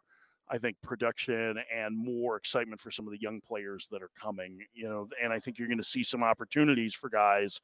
[0.48, 4.60] I think, production and more excitement for some of the young players that are coming,
[4.72, 7.60] you know, and I think you're going to see some opportunities for guys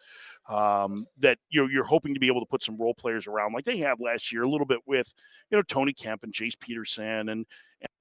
[0.48, 3.54] um, that you know, you're hoping to be able to put some role players around
[3.54, 5.14] like they had last year, a little bit with,
[5.50, 7.46] you know, Tony Kemp and Jace Peterson and,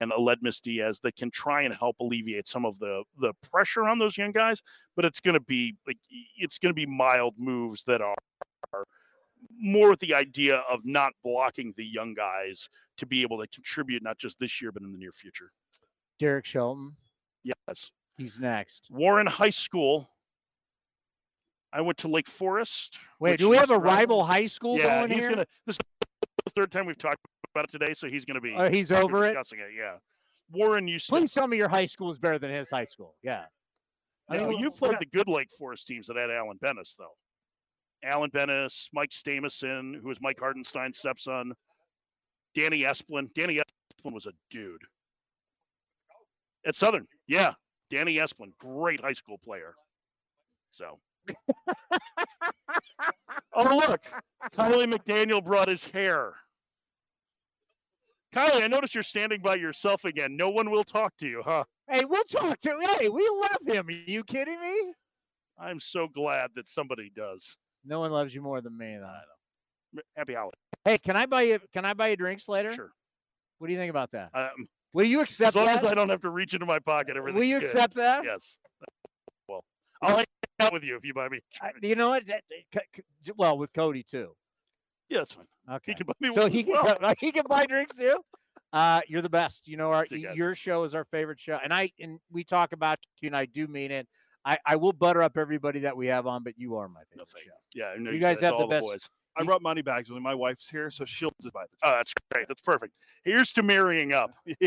[0.00, 3.98] and Aledmys Diaz that can try and help alleviate some of the the pressure on
[3.98, 4.62] those young guys.
[4.94, 5.98] But it's going to be like
[6.38, 8.14] it's going to be mild moves that are,
[8.72, 8.84] are
[9.60, 12.68] more with the idea of not blocking the young guys
[12.98, 15.52] to be able to contribute not just this year but in the near future.
[16.18, 16.96] Derek Shelton.
[17.44, 18.88] Yes, He's next.
[18.90, 20.08] Warren High School.
[21.72, 22.98] I went to Lake Forest.
[23.20, 25.30] Wait, do we have a rival high school Yeah, going he's here?
[25.30, 25.46] gonna.
[25.66, 25.78] This is
[26.46, 27.18] the third time we've talked
[27.56, 28.54] about it today, so he's gonna be.
[28.56, 29.28] Oh, he's be over it?
[29.28, 29.94] Discussing it, yeah.
[30.50, 31.06] Warren you to.
[31.08, 33.14] Please tell me your high school is better than his high school.
[33.22, 33.44] Yeah.
[34.28, 37.14] I No, mean, you played the good Lake Forest teams that had Alan Benes, though.
[38.04, 41.54] Alan Benes, Mike Stamison, who was Mike Hardenstein's stepson,
[42.54, 43.32] Danny Esplin.
[43.34, 44.82] Danny Esplin was a dude.
[46.66, 47.54] At Southern, yeah.
[47.90, 49.74] Danny Esplin, great high school player.
[50.70, 50.98] So.
[53.54, 54.02] oh, look.
[54.52, 56.34] Kiley McDaniel brought his hair.
[58.36, 60.36] Kiley, I noticed you're standing by yourself again.
[60.36, 61.64] No one will talk to you, huh?
[61.90, 62.76] Hey, we'll talk to.
[62.98, 63.88] Hey, we love him.
[63.88, 64.92] Are you kidding me?
[65.58, 67.56] I'm so glad that somebody does.
[67.84, 70.00] No one loves you more than me, though.
[70.16, 70.58] Happy holiday.
[70.84, 71.60] Hey, can I buy you?
[71.72, 72.72] Can I buy you drinks later?
[72.74, 72.90] Sure.
[73.58, 74.30] What do you think about that?
[74.34, 75.76] Um, Will you accept as long that?
[75.76, 77.66] as I don't have to reach into my pocket, everything's Will you good.
[77.66, 78.24] accept that?
[78.24, 78.58] Yes.
[79.48, 79.64] Well,
[80.02, 80.26] I'll hang
[80.60, 81.40] out with you if you buy me.
[81.62, 82.26] I- you know what?
[82.26, 84.34] That- that- c- c- Well, with Cody too.
[85.08, 85.46] Yeah, that's fine.
[85.70, 85.92] Okay.
[85.92, 87.14] He can buy me so he can well.
[87.18, 88.16] he can buy drinks too.
[88.72, 89.68] Uh, you're the best.
[89.68, 92.72] You know, our See your show is our favorite show, and I and we talk
[92.72, 94.08] about you, and I do mean it.
[94.44, 97.28] I, I will butter up everybody that we have on, but you are my favorite
[97.44, 97.50] show.
[97.74, 99.08] Yeah, You said guys have the best- boys.
[99.38, 100.22] I brought money bags with me.
[100.22, 101.88] My wife's here, so she'll just buy the.
[101.88, 102.48] Oh, that's great.
[102.48, 102.94] That's perfect.
[103.22, 104.30] Here's to marrying up.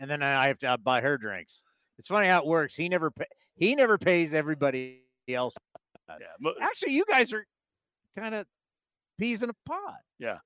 [0.00, 1.62] and then I have to uh, buy her drinks.
[1.98, 2.76] It's funny how it works.
[2.76, 3.26] He never pay,
[3.56, 5.54] he never pays everybody else.
[6.08, 7.44] Yeah, mo- Actually, you guys are
[8.16, 8.46] kind of
[9.18, 9.94] peas in a pod.
[10.18, 10.38] yeah.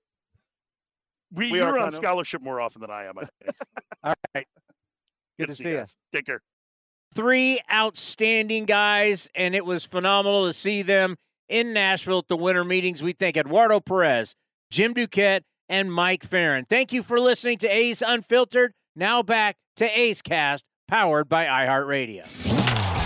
[1.35, 1.95] We, We are you're on kind of.
[1.95, 3.18] scholarship more often than I am.
[3.18, 3.57] I think.
[4.05, 4.47] All right.
[5.39, 5.97] Good, to see see you guys.
[6.14, 6.43] Take care.
[7.14, 11.16] Three outstanding guys, and it was phenomenal to see them
[11.49, 13.03] in Nashville at the winter meetings.
[13.03, 14.35] We thank Eduardo Perez,
[14.70, 16.66] Jim Duquette, and Mike Ferrin.
[16.68, 18.73] Thank you for listening to A's Unfiltered.
[18.95, 22.25] Now back to A's Cast, powered by iHeartRadio.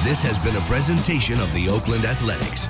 [0.05, 2.69] This has been a presentation of the Oakland Athletics.